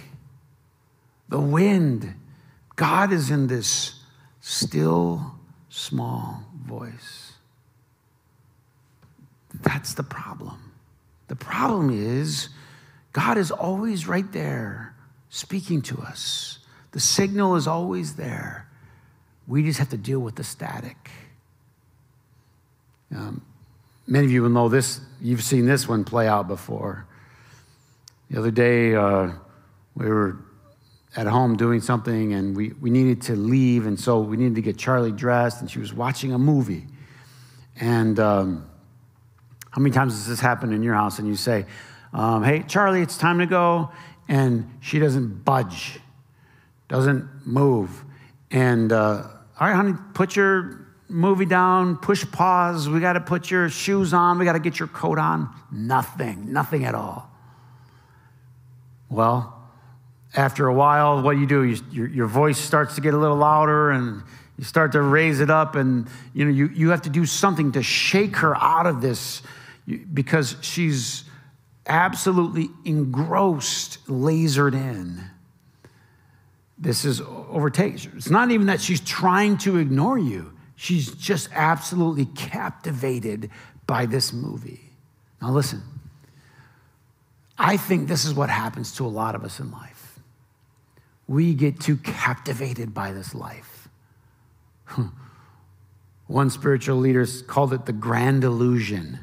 the 1.28 1.40
wind. 1.40 2.14
God 2.76 3.12
is 3.12 3.30
in 3.30 3.48
this 3.48 4.00
still, 4.40 5.34
small 5.68 6.44
voice. 6.64 7.32
That's 9.52 9.94
the 9.94 10.04
problem. 10.04 10.72
The 11.26 11.36
problem 11.36 11.90
is 11.90 12.48
God 13.12 13.36
is 13.36 13.50
always 13.50 14.06
right 14.06 14.30
there 14.32 14.87
speaking 15.30 15.82
to 15.82 15.98
us. 15.98 16.58
The 16.92 17.00
signal 17.00 17.56
is 17.56 17.66
always 17.66 18.14
there. 18.14 18.66
We 19.46 19.62
just 19.62 19.78
have 19.78 19.90
to 19.90 19.96
deal 19.96 20.20
with 20.20 20.36
the 20.36 20.44
static. 20.44 21.10
Um, 23.14 23.42
many 24.06 24.26
of 24.26 24.32
you 24.32 24.42
will 24.42 24.50
know 24.50 24.68
this, 24.68 25.00
you've 25.20 25.42
seen 25.42 25.66
this 25.66 25.88
one 25.88 26.04
play 26.04 26.28
out 26.28 26.48
before. 26.48 27.06
The 28.30 28.38
other 28.38 28.50
day, 28.50 28.94
uh, 28.94 29.30
we 29.94 30.06
were 30.06 30.36
at 31.16 31.26
home 31.26 31.56
doing 31.56 31.80
something 31.80 32.34
and 32.34 32.56
we, 32.56 32.72
we 32.80 32.90
needed 32.90 33.22
to 33.22 33.34
leave, 33.36 33.86
and 33.86 33.98
so 33.98 34.20
we 34.20 34.36
needed 34.36 34.56
to 34.56 34.62
get 34.62 34.76
Charlie 34.76 35.12
dressed, 35.12 35.60
and 35.60 35.70
she 35.70 35.78
was 35.78 35.92
watching 35.92 36.32
a 36.32 36.38
movie. 36.38 36.86
And 37.80 38.18
um, 38.20 38.68
how 39.70 39.80
many 39.80 39.94
times 39.94 40.14
does 40.14 40.26
this 40.26 40.40
happen 40.40 40.72
in 40.72 40.82
your 40.82 40.94
house? 40.94 41.18
And 41.18 41.26
you 41.26 41.36
say, 41.36 41.66
um, 42.12 42.42
Hey, 42.42 42.64
Charlie, 42.66 43.00
it's 43.00 43.16
time 43.16 43.38
to 43.38 43.46
go. 43.46 43.90
And 44.28 44.70
she 44.80 44.98
doesn't 44.98 45.44
budge, 45.44 45.98
doesn't 46.88 47.46
move. 47.46 48.04
And, 48.50 48.92
uh, 48.92 49.26
all 49.58 49.66
right, 49.66 49.74
honey, 49.74 49.94
put 50.14 50.36
your 50.36 50.86
movie 51.08 51.46
down, 51.46 51.96
push 51.96 52.24
pause. 52.30 52.88
We 52.88 53.00
got 53.00 53.14
to 53.14 53.20
put 53.20 53.50
your 53.50 53.68
shoes 53.70 54.12
on. 54.12 54.38
We 54.38 54.44
got 54.44 54.52
to 54.52 54.60
get 54.60 54.78
your 54.78 54.88
coat 54.88 55.18
on. 55.18 55.48
Nothing, 55.72 56.52
nothing 56.52 56.84
at 56.84 56.94
all. 56.94 57.30
Well, 59.08 59.54
after 60.36 60.66
a 60.66 60.74
while, 60.74 61.22
what 61.22 61.32
do 61.32 61.40
you 61.40 61.46
do? 61.46 61.64
You, 61.64 61.82
your, 61.90 62.08
your 62.08 62.26
voice 62.26 62.58
starts 62.58 62.94
to 62.96 63.00
get 63.00 63.14
a 63.14 63.18
little 63.18 63.36
louder 63.36 63.90
and 63.90 64.22
you 64.58 64.64
start 64.64 64.92
to 64.92 65.00
raise 65.00 65.38
it 65.38 65.50
up, 65.50 65.76
and 65.76 66.08
you 66.34 66.44
know 66.44 66.50
you, 66.50 66.68
you 66.74 66.90
have 66.90 67.02
to 67.02 67.10
do 67.10 67.24
something 67.24 67.72
to 67.72 67.82
shake 67.82 68.36
her 68.36 68.56
out 68.56 68.86
of 68.86 69.00
this 69.00 69.40
because 70.12 70.56
she's 70.62 71.22
absolutely 71.88 72.70
engrossed, 72.84 74.06
lasered 74.06 74.74
in. 74.74 75.22
This 76.78 77.04
is 77.04 77.20
overtaken. 77.20 78.12
It's 78.16 78.30
not 78.30 78.50
even 78.50 78.66
that 78.66 78.80
she's 78.80 79.00
trying 79.00 79.58
to 79.58 79.78
ignore 79.78 80.18
you. 80.18 80.52
She's 80.76 81.10
just 81.12 81.48
absolutely 81.52 82.26
captivated 82.26 83.50
by 83.86 84.06
this 84.06 84.32
movie. 84.32 84.80
Now, 85.42 85.50
listen, 85.50 85.82
I 87.58 87.76
think 87.76 88.06
this 88.06 88.24
is 88.24 88.34
what 88.34 88.50
happens 88.50 88.92
to 88.96 89.06
a 89.06 89.08
lot 89.08 89.34
of 89.34 89.42
us 89.42 89.58
in 89.58 89.72
life. 89.72 90.20
We 91.26 91.54
get 91.54 91.80
too 91.80 91.96
captivated 91.96 92.94
by 92.94 93.12
this 93.12 93.34
life. 93.34 93.88
One 96.28 96.50
spiritual 96.50 96.98
leader 96.98 97.26
called 97.46 97.72
it 97.72 97.86
the 97.86 97.92
grand 97.92 98.44
illusion. 98.44 99.18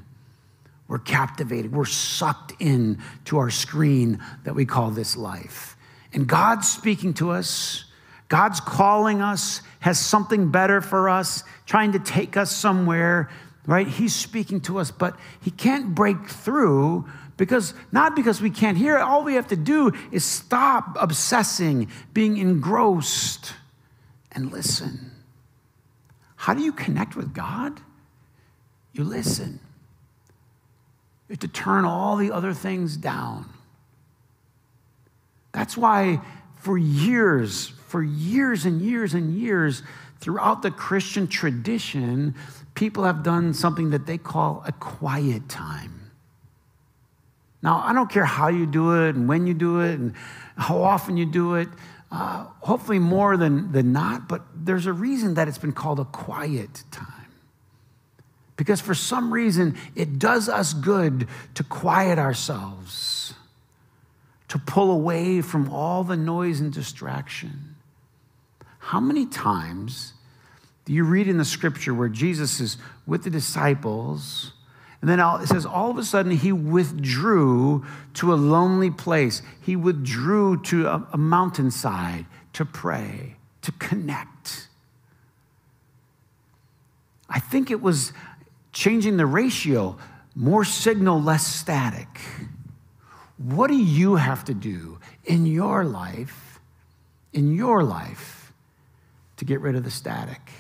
We're 0.88 1.00
captivated, 1.00 1.72
we're 1.72 1.86
sucked 1.86 2.54
in 2.60 3.00
to 3.26 3.40
our 3.40 3.50
screen 3.50 4.20
that 4.44 4.54
we 4.54 4.66
call 4.66 4.92
this 4.92 5.18
life. 5.18 5.76
And 6.14 6.28
God's 6.28 6.70
speaking 6.70 7.14
to 7.16 7.32
us, 7.32 7.86
God's 8.30 8.60
calling 8.60 9.22
us, 9.22 9.62
has 9.80 10.00
something 10.00 10.52
better 10.52 10.82
for 10.82 11.10
us, 11.10 11.44
trying 11.66 11.92
to 11.94 12.00
take 12.00 12.38
us 12.38 12.56
somewhere, 12.56 13.30
right? 13.66 13.88
He's 13.88 14.16
speaking 14.16 14.62
to 14.62 14.78
us, 14.78 14.92
but 14.92 15.18
He 15.42 15.52
can't 15.52 15.96
break 15.96 16.30
through 16.30 17.06
because 17.38 17.74
not 17.92 18.16
because 18.16 18.42
we 18.42 18.50
can't 18.50 18.78
hear 18.78 18.98
it. 18.98 19.02
All 19.02 19.24
we 19.24 19.36
have 19.36 19.48
to 19.48 19.56
do 19.56 19.92
is 20.12 20.24
stop 20.24 20.96
obsessing, 21.00 21.90
being 22.14 22.38
engrossed, 22.38 23.54
and 24.32 24.52
listen. 24.52 25.12
How 26.36 26.54
do 26.54 26.62
you 26.62 26.72
connect 26.72 27.16
with 27.16 27.34
God? 27.34 27.82
You 28.94 29.04
listen. 29.04 29.60
You 31.28 31.34
have 31.34 31.40
to 31.40 31.48
turn 31.48 31.86
all 31.86 32.18
the 32.18 32.32
other 32.32 32.54
things 32.54 32.98
down. 32.98 33.50
That's 35.52 35.78
why, 35.78 36.22
for 36.62 36.78
years, 36.78 37.68
for 37.88 38.04
years 38.04 38.66
and 38.66 38.82
years 38.82 39.14
and 39.14 39.34
years 39.34 39.82
throughout 40.20 40.62
the 40.62 40.72
Christian 40.72 41.28
tradition, 41.28 42.36
people 42.76 43.06
have 43.06 43.24
done 43.24 43.54
something 43.54 43.92
that 43.92 44.06
they 44.06 44.18
call 44.18 44.64
a 44.68 44.72
quiet 44.74 45.48
time. 45.48 46.12
Now, 47.64 47.82
I 47.84 47.94
don't 47.94 48.12
care 48.12 48.26
how 48.26 48.50
you 48.50 48.68
do 48.68 49.06
it 49.06 49.16
and 49.16 49.28
when 49.28 49.48
you 49.48 49.54
do 49.56 49.80
it 49.80 49.98
and 49.98 50.14
how 50.58 50.82
often 50.84 51.18
you 51.18 51.26
do 51.26 51.56
it, 51.56 51.68
uh, 52.12 52.46
hopefully 52.60 53.00
more 53.00 53.38
than, 53.38 53.72
than 53.72 53.92
not, 53.92 54.28
but 54.28 54.44
there's 54.54 54.86
a 54.86 54.94
reason 54.94 55.34
that 55.34 55.48
it's 55.48 55.58
been 55.58 55.74
called 55.74 56.00
a 56.00 56.06
quiet 56.06 56.84
time. 56.92 57.25
Because 58.58 58.80
for 58.80 58.94
some 58.94 59.34
reason, 59.34 59.78
it 59.96 60.18
does 60.18 60.48
us 60.48 60.74
good 60.74 61.28
to 61.56 61.64
quiet 61.64 62.18
ourselves, 62.18 63.34
to 64.48 64.58
pull 64.58 64.92
away 64.92 65.42
from 65.42 65.70
all 65.70 66.04
the 66.04 66.16
noise 66.16 66.62
and 66.62 66.72
distraction. 66.72 67.76
How 68.80 69.00
many 69.00 69.26
times 69.26 70.14
do 70.86 70.94
you 70.94 71.04
read 71.04 71.28
in 71.28 71.38
the 71.38 71.46
scripture 71.46 71.94
where 71.94 72.08
Jesus 72.08 72.62
is 72.62 72.78
with 73.06 73.24
the 73.24 73.30
disciples? 73.30 74.54
And 75.02 75.10
then 75.10 75.20
it 75.20 75.48
says, 75.48 75.66
all 75.66 75.92
of 75.92 75.98
a 75.98 76.04
sudden, 76.04 76.32
he 76.32 76.52
withdrew 76.52 77.86
to 78.16 78.34
a 78.34 78.36
lonely 78.36 78.90
place. 78.90 79.42
He 79.62 79.76
withdrew 79.76 80.62
to 80.64 80.88
a, 80.88 81.08
a 81.14 81.18
mountainside 81.18 82.26
to 82.54 82.64
pray, 82.64 83.36
to 83.64 83.72
connect. 83.74 84.68
I 87.30 87.40
think 87.40 87.70
it 87.70 87.82
was 87.82 88.14
changing 88.76 89.16
the 89.18 89.26
ratio 89.26 89.98
more 90.36 90.66
signal, 90.66 91.22
less 91.22 91.48
static. 91.48 92.20
What 93.38 93.68
do 93.68 93.78
you 93.78 94.18
have 94.18 94.44
to 94.46 94.54
do 94.54 95.00
in 95.24 95.46
your 95.46 95.86
life, 95.86 96.60
in 97.32 97.56
your 97.56 97.84
life, 97.84 98.52
to 99.38 99.46
get 99.46 99.62
rid 99.62 99.76
of 99.76 99.86
the 99.86 99.92
static, 99.92 100.52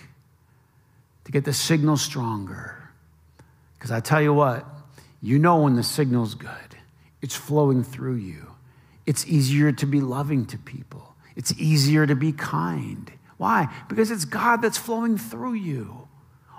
to 1.25 1.31
get 1.31 1.43
the 1.43 1.53
signal 1.53 1.97
stronger. 1.97 2.89
Because 3.77 3.91
I 3.91 3.99
tell 3.99 4.21
you 4.21 4.33
what, 4.33 4.65
you 5.21 5.37
know 5.37 5.61
when 5.61 5.75
the 5.75 5.83
signal's 5.83 6.35
good, 6.35 6.49
it's 7.21 7.35
flowing 7.35 7.83
through 7.83 8.15
you. 8.15 8.47
It's 9.05 9.27
easier 9.27 9.71
to 9.73 9.85
be 9.85 10.01
loving 10.01 10.45
to 10.47 10.57
people, 10.57 11.15
it's 11.35 11.53
easier 11.57 12.07
to 12.07 12.15
be 12.15 12.31
kind. 12.31 13.11
Why? 13.37 13.67
Because 13.89 14.11
it's 14.11 14.23
God 14.23 14.61
that's 14.61 14.77
flowing 14.77 15.17
through 15.17 15.55
you. 15.55 16.04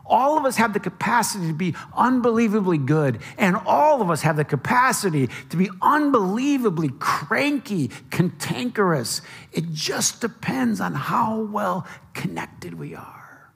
All 0.09 0.39
of 0.39 0.45
us 0.45 0.57
have 0.57 0.73
the 0.73 0.81
capacity 0.81 1.49
to 1.49 1.53
be 1.53 1.75
unbelievably 1.97 2.79
good, 2.79 3.21
and 3.37 3.57
all 3.67 4.01
of 4.01 4.11
us 4.11 4.23
have 4.23 4.37
the 4.37 4.45
capacity 4.45 5.29
to 5.51 5.57
be 5.57 5.69
unbelievably 5.83 6.91
cranky, 6.99 7.91
cantankerous. 8.11 9.21
It 9.53 9.73
just 9.73 10.21
depends 10.21 10.81
on 10.81 10.95
how 10.95 11.41
well 11.41 11.87
connected 12.15 12.79
we 12.79 12.95
are. 12.95 13.51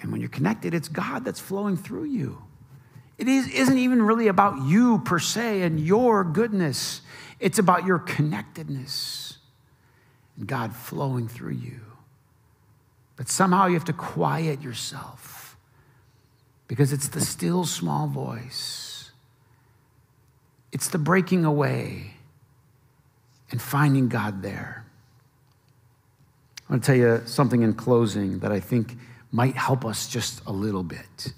And 0.00 0.10
when 0.10 0.20
you're 0.20 0.30
connected, 0.30 0.74
it's 0.74 0.88
God 0.88 1.24
that's 1.24 1.38
flowing 1.38 1.76
through 1.76 2.04
you. 2.04 2.42
It 3.18 3.28
is, 3.28 3.48
isn't 3.48 3.78
even 3.78 4.02
really 4.02 4.26
about 4.26 4.62
you 4.62 4.98
per 4.98 5.20
se 5.20 5.62
and 5.62 5.78
your 5.78 6.24
goodness, 6.24 7.02
it's 7.38 7.60
about 7.60 7.86
your 7.86 8.00
connectedness 8.00 9.38
and 10.36 10.48
God 10.48 10.74
flowing 10.74 11.28
through 11.28 11.52
you. 11.52 11.80
But 13.16 13.28
somehow 13.28 13.66
you 13.66 13.74
have 13.74 13.84
to 13.84 13.92
quiet 13.92 14.62
yourself 14.62 15.56
because 16.66 16.92
it's 16.92 17.08
the 17.08 17.20
still 17.20 17.64
small 17.64 18.06
voice. 18.06 19.10
It's 20.72 20.88
the 20.88 20.98
breaking 20.98 21.44
away 21.44 22.14
and 23.50 23.60
finding 23.60 24.08
God 24.08 24.42
there. 24.42 24.86
I 26.68 26.72
want 26.72 26.82
to 26.82 26.86
tell 26.86 26.96
you 26.96 27.22
something 27.26 27.62
in 27.62 27.74
closing 27.74 28.38
that 28.38 28.50
I 28.50 28.60
think 28.60 28.96
might 29.30 29.54
help 29.54 29.84
us 29.84 30.08
just 30.08 30.44
a 30.46 30.52
little 30.52 30.82
bit. 30.82 31.34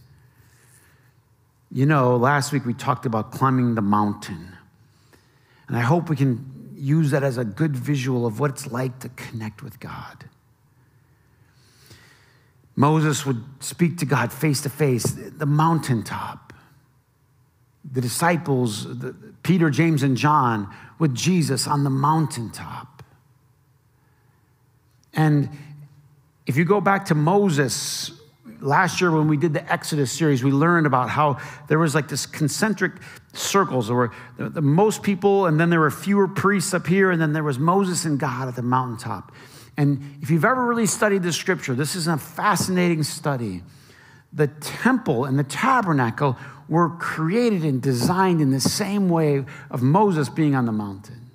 You 1.72 1.86
know, 1.86 2.16
last 2.16 2.52
week 2.52 2.64
we 2.64 2.74
talked 2.74 3.04
about 3.04 3.32
climbing 3.32 3.74
the 3.74 3.82
mountain. 3.82 4.56
And 5.66 5.76
I 5.76 5.80
hope 5.80 6.08
we 6.08 6.14
can 6.14 6.72
use 6.76 7.10
that 7.10 7.24
as 7.24 7.38
a 7.38 7.44
good 7.44 7.76
visual 7.76 8.26
of 8.26 8.38
what 8.38 8.50
it's 8.50 8.70
like 8.70 9.00
to 9.00 9.08
connect 9.10 9.62
with 9.62 9.80
God. 9.80 10.26
Moses 12.76 13.24
would 13.24 13.42
speak 13.60 13.98
to 13.98 14.06
God 14.06 14.32
face 14.32 14.62
to 14.62 14.70
face, 14.70 15.04
the 15.04 15.46
mountaintop. 15.46 16.52
The 17.90 18.00
disciples, 18.00 18.98
the, 18.98 19.14
Peter, 19.42 19.70
James, 19.70 20.02
and 20.02 20.16
John, 20.16 20.74
with 20.98 21.14
Jesus 21.14 21.66
on 21.66 21.84
the 21.84 21.90
mountaintop. 21.90 23.02
And 25.12 25.50
if 26.46 26.56
you 26.56 26.64
go 26.64 26.80
back 26.80 27.06
to 27.06 27.14
Moses, 27.14 28.10
last 28.60 29.00
year 29.00 29.10
when 29.10 29.28
we 29.28 29.36
did 29.36 29.52
the 29.52 29.72
Exodus 29.72 30.10
series, 30.10 30.42
we 30.42 30.50
learned 30.50 30.86
about 30.86 31.10
how 31.10 31.38
there 31.68 31.78
was 31.78 31.94
like 31.94 32.08
this 32.08 32.26
concentric 32.26 32.92
circles. 33.32 33.86
There 33.86 33.96
were 33.96 34.12
the, 34.36 34.48
the 34.48 34.62
most 34.62 35.02
people, 35.02 35.46
and 35.46 35.60
then 35.60 35.70
there 35.70 35.80
were 35.80 35.90
fewer 35.90 36.26
priests 36.26 36.74
up 36.74 36.86
here, 36.86 37.10
and 37.10 37.20
then 37.20 37.32
there 37.32 37.44
was 37.44 37.58
Moses 37.58 38.04
and 38.04 38.18
God 38.18 38.48
at 38.48 38.56
the 38.56 38.62
mountaintop. 38.62 39.32
And 39.76 40.18
if 40.22 40.30
you've 40.30 40.44
ever 40.44 40.64
really 40.64 40.86
studied 40.86 41.22
the 41.22 41.32
scripture, 41.32 41.74
this 41.74 41.96
is 41.96 42.06
a 42.06 42.16
fascinating 42.16 43.02
study. 43.02 43.62
The 44.32 44.48
temple 44.48 45.24
and 45.24 45.38
the 45.38 45.44
tabernacle 45.44 46.36
were 46.68 46.90
created 46.90 47.64
and 47.64 47.82
designed 47.82 48.40
in 48.40 48.50
the 48.50 48.60
same 48.60 49.08
way 49.08 49.44
of 49.70 49.82
Moses 49.82 50.28
being 50.28 50.54
on 50.54 50.66
the 50.66 50.72
mountain. 50.72 51.30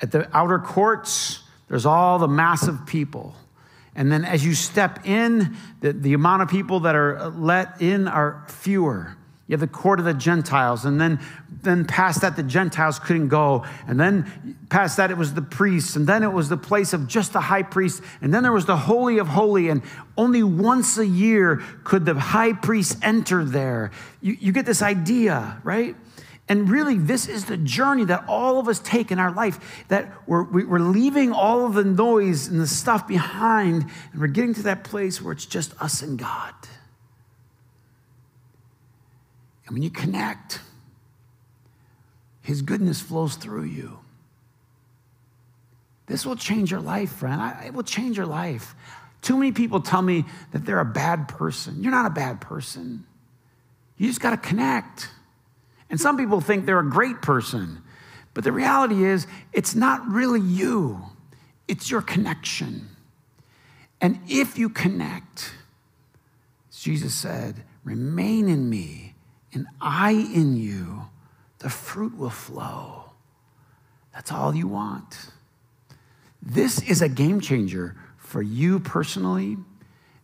At 0.00 0.12
the 0.12 0.28
outer 0.36 0.58
courts, 0.58 1.40
there's 1.68 1.86
all 1.86 2.18
the 2.18 2.28
massive 2.28 2.86
people. 2.86 3.34
And 3.94 4.10
then 4.10 4.24
as 4.24 4.44
you 4.44 4.54
step 4.54 5.06
in, 5.06 5.56
the, 5.80 5.92
the 5.92 6.14
amount 6.14 6.42
of 6.42 6.48
people 6.48 6.80
that 6.80 6.94
are 6.94 7.30
let 7.30 7.82
in 7.82 8.08
are 8.08 8.44
fewer. 8.48 9.16
You 9.50 9.54
have 9.54 9.60
the 9.60 9.66
court 9.66 9.98
of 9.98 10.04
the 10.04 10.14
Gentiles, 10.14 10.84
and 10.84 11.00
then, 11.00 11.18
then 11.62 11.84
past 11.84 12.20
that, 12.20 12.36
the 12.36 12.42
Gentiles 12.44 13.00
couldn't 13.00 13.30
go. 13.30 13.64
And 13.88 13.98
then 13.98 14.56
past 14.68 14.96
that, 14.98 15.10
it 15.10 15.16
was 15.18 15.34
the 15.34 15.42
priests, 15.42 15.96
and 15.96 16.06
then 16.06 16.22
it 16.22 16.32
was 16.32 16.48
the 16.48 16.56
place 16.56 16.92
of 16.92 17.08
just 17.08 17.32
the 17.32 17.40
high 17.40 17.64
priest. 17.64 18.00
And 18.20 18.32
then 18.32 18.44
there 18.44 18.52
was 18.52 18.66
the 18.66 18.76
Holy 18.76 19.18
of 19.18 19.26
Holy, 19.26 19.68
and 19.68 19.82
only 20.16 20.44
once 20.44 20.98
a 20.98 21.06
year 21.06 21.56
could 21.82 22.04
the 22.04 22.14
high 22.14 22.52
priest 22.52 22.98
enter 23.02 23.44
there. 23.44 23.90
You, 24.20 24.36
you 24.38 24.52
get 24.52 24.66
this 24.66 24.82
idea, 24.82 25.60
right? 25.64 25.96
And 26.48 26.70
really, 26.70 26.96
this 26.96 27.26
is 27.26 27.46
the 27.46 27.56
journey 27.56 28.04
that 28.04 28.26
all 28.28 28.60
of 28.60 28.68
us 28.68 28.78
take 28.78 29.10
in 29.10 29.18
our 29.18 29.32
life 29.32 29.84
that 29.88 30.12
we're, 30.28 30.44
we're 30.44 30.78
leaving 30.78 31.32
all 31.32 31.66
of 31.66 31.74
the 31.74 31.82
noise 31.82 32.46
and 32.46 32.60
the 32.60 32.68
stuff 32.68 33.08
behind, 33.08 33.90
and 34.12 34.20
we're 34.20 34.28
getting 34.28 34.54
to 34.54 34.62
that 34.62 34.84
place 34.84 35.20
where 35.20 35.32
it's 35.32 35.44
just 35.44 35.74
us 35.82 36.02
and 36.02 36.20
God. 36.20 36.54
And 39.70 39.76
when 39.76 39.82
you 39.84 39.90
connect, 39.90 40.60
His 42.42 42.60
goodness 42.60 43.00
flows 43.00 43.36
through 43.36 43.66
you. 43.66 44.00
This 46.06 46.26
will 46.26 46.34
change 46.34 46.72
your 46.72 46.80
life, 46.80 47.12
friend. 47.12 47.40
it 47.64 47.72
will 47.72 47.84
change 47.84 48.16
your 48.16 48.26
life. 48.26 48.74
Too 49.22 49.36
many 49.36 49.52
people 49.52 49.80
tell 49.80 50.02
me 50.02 50.24
that 50.50 50.66
they're 50.66 50.80
a 50.80 50.84
bad 50.84 51.28
person. 51.28 51.84
You're 51.84 51.92
not 51.92 52.04
a 52.06 52.10
bad 52.10 52.40
person. 52.40 53.04
You 53.96 54.08
just 54.08 54.20
got 54.20 54.30
to 54.30 54.36
connect. 54.36 55.08
And 55.88 56.00
some 56.00 56.16
people 56.16 56.40
think 56.40 56.66
they're 56.66 56.80
a 56.80 56.90
great 56.90 57.22
person. 57.22 57.80
But 58.34 58.42
the 58.42 58.50
reality 58.50 59.04
is, 59.04 59.28
it's 59.52 59.76
not 59.76 60.04
really 60.08 60.40
you, 60.40 61.00
it's 61.68 61.92
your 61.92 62.02
connection. 62.02 62.88
And 64.00 64.18
if 64.26 64.58
you 64.58 64.68
connect, 64.68 65.52
Jesus 66.76 67.14
said, 67.14 67.62
remain 67.84 68.48
in 68.48 68.68
me 68.68 69.09
and 69.52 69.66
I 69.80 70.12
in 70.12 70.56
you, 70.56 71.06
the 71.58 71.70
fruit 71.70 72.16
will 72.16 72.30
flow. 72.30 73.10
That's 74.14 74.32
all 74.32 74.54
you 74.54 74.68
want. 74.68 75.30
This 76.42 76.82
is 76.82 77.02
a 77.02 77.08
game 77.08 77.40
changer 77.40 77.96
for 78.16 78.42
you 78.42 78.80
personally, 78.80 79.56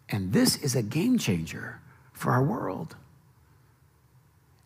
and 0.09 0.33
this 0.33 0.57
is 0.57 0.75
a 0.75 0.83
game 0.83 1.19
changer 1.19 1.81
for 2.12 2.33
our 2.33 2.43
world. 2.43 2.97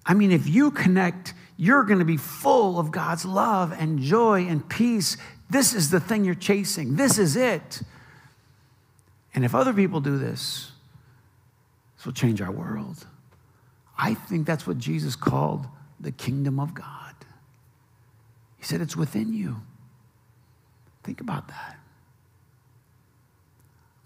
I 0.07 0.15
mean, 0.15 0.33
if 0.33 0.49
you 0.49 0.71
connect, 0.71 1.35
you're 1.57 1.85
going 1.85 1.99
to 1.99 2.05
be 2.05 2.17
full 2.17 2.79
of 2.79 2.91
God's 2.91 3.25
love 3.25 3.73
and 3.73 3.99
joy 3.99 4.47
and 4.47 4.67
peace. 4.69 5.17
This 5.51 5.75
is 5.75 5.91
the 5.91 6.01
thing 6.01 6.25
you're 6.25 6.35
chasing. 6.35 6.97
This 6.97 7.19
is 7.19 7.37
it. 7.37 7.83
And 9.35 9.45
if 9.45 9.55
other 9.55 9.73
people 9.73 10.01
do 10.01 10.19
this, 10.19 10.73
this 11.97 12.07
will 12.07 12.13
change 12.13 12.41
our 12.41 12.51
world. 12.51 13.07
I 14.03 14.15
think 14.15 14.47
that's 14.47 14.67
what 14.67 14.79
Jesus 14.79 15.15
called 15.15 15.67
the 16.01 16.11
kingdom 16.11 16.59
of 16.59 16.73
God. 16.73 17.15
He 18.57 18.65
said 18.65 18.81
it's 18.81 18.97
within 18.97 19.35
you. 19.35 19.61
Think 21.05 21.21
about 21.21 21.49
that. 21.49 21.79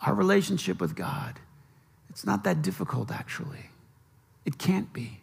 Our 0.05 0.15
relationship 0.15 0.81
with 0.81 0.97
God, 0.97 1.39
it's 2.11 2.27
not 2.27 2.43
that 2.45 2.61
difficult, 2.61 3.13
actually. 3.13 3.71
It 4.45 4.59
can't 4.59 4.93
be. 4.93 5.21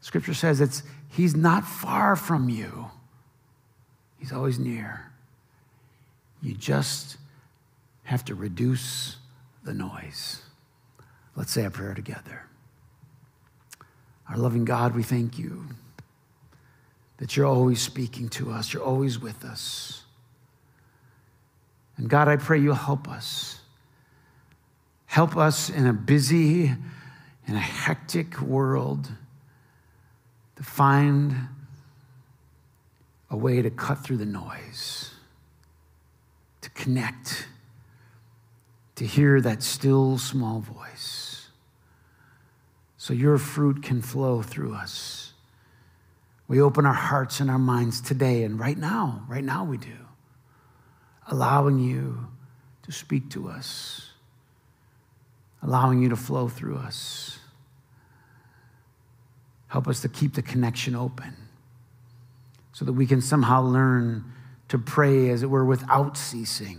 Scripture 0.00 0.34
says 0.34 0.60
it's 0.60 0.82
He's 1.08 1.34
not 1.34 1.66
far 1.66 2.14
from 2.14 2.50
you, 2.50 2.90
He's 4.18 4.32
always 4.32 4.58
near. 4.58 5.12
You 6.42 6.54
just 6.54 7.16
have 8.04 8.24
to 8.26 8.34
reduce 8.34 9.16
the 9.64 9.72
noise. 9.72 10.42
Let's 11.36 11.52
say 11.52 11.64
a 11.64 11.70
prayer 11.70 11.94
together. 11.94 12.42
Our 14.28 14.36
loving 14.36 14.64
God, 14.64 14.94
we 14.94 15.02
thank 15.02 15.38
you 15.38 15.66
that 17.18 17.36
you're 17.36 17.46
always 17.46 17.80
speaking 17.80 18.28
to 18.30 18.50
us, 18.50 18.72
you're 18.72 18.82
always 18.82 19.18
with 19.18 19.44
us. 19.44 20.02
And 21.96 22.08
God, 22.08 22.28
I 22.28 22.36
pray 22.36 22.58
you'll 22.58 22.74
help 22.74 23.08
us. 23.08 23.60
Help 25.06 25.36
us 25.36 25.68
in 25.68 25.86
a 25.86 25.92
busy 25.92 26.72
in 27.46 27.54
a 27.54 27.60
hectic 27.60 28.40
world 28.40 29.10
to 30.56 30.62
find 30.62 31.34
a 33.30 33.36
way 33.36 33.62
to 33.62 33.70
cut 33.70 33.98
through 33.98 34.18
the 34.18 34.26
noise, 34.26 35.10
to 36.60 36.70
connect, 36.70 37.48
to 38.94 39.06
hear 39.06 39.40
that 39.40 39.62
still 39.62 40.18
small 40.18 40.60
voice, 40.60 41.21
so 43.02 43.12
your 43.12 43.36
fruit 43.36 43.82
can 43.82 44.00
flow 44.00 44.42
through 44.42 44.76
us. 44.76 45.32
We 46.46 46.62
open 46.62 46.86
our 46.86 46.92
hearts 46.92 47.40
and 47.40 47.50
our 47.50 47.58
minds 47.58 48.00
today 48.00 48.44
and 48.44 48.60
right 48.60 48.78
now, 48.78 49.24
right 49.28 49.42
now 49.42 49.64
we 49.64 49.76
do, 49.76 50.06
allowing 51.26 51.80
you 51.80 52.28
to 52.84 52.92
speak 52.92 53.28
to 53.30 53.48
us, 53.48 54.10
allowing 55.64 56.00
you 56.00 56.10
to 56.10 56.16
flow 56.16 56.46
through 56.46 56.76
us. 56.76 57.40
Help 59.66 59.88
us 59.88 60.00
to 60.02 60.08
keep 60.08 60.34
the 60.34 60.42
connection 60.42 60.94
open 60.94 61.34
so 62.70 62.84
that 62.84 62.92
we 62.92 63.04
can 63.04 63.20
somehow 63.20 63.62
learn 63.62 64.24
to 64.68 64.78
pray, 64.78 65.28
as 65.30 65.42
it 65.42 65.50
were, 65.50 65.64
without 65.64 66.16
ceasing. 66.16 66.78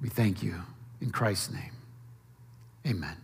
We 0.00 0.08
thank 0.08 0.40
you 0.40 0.62
in 1.00 1.10
Christ's 1.10 1.50
name. 1.50 1.73
Amen. 2.86 3.23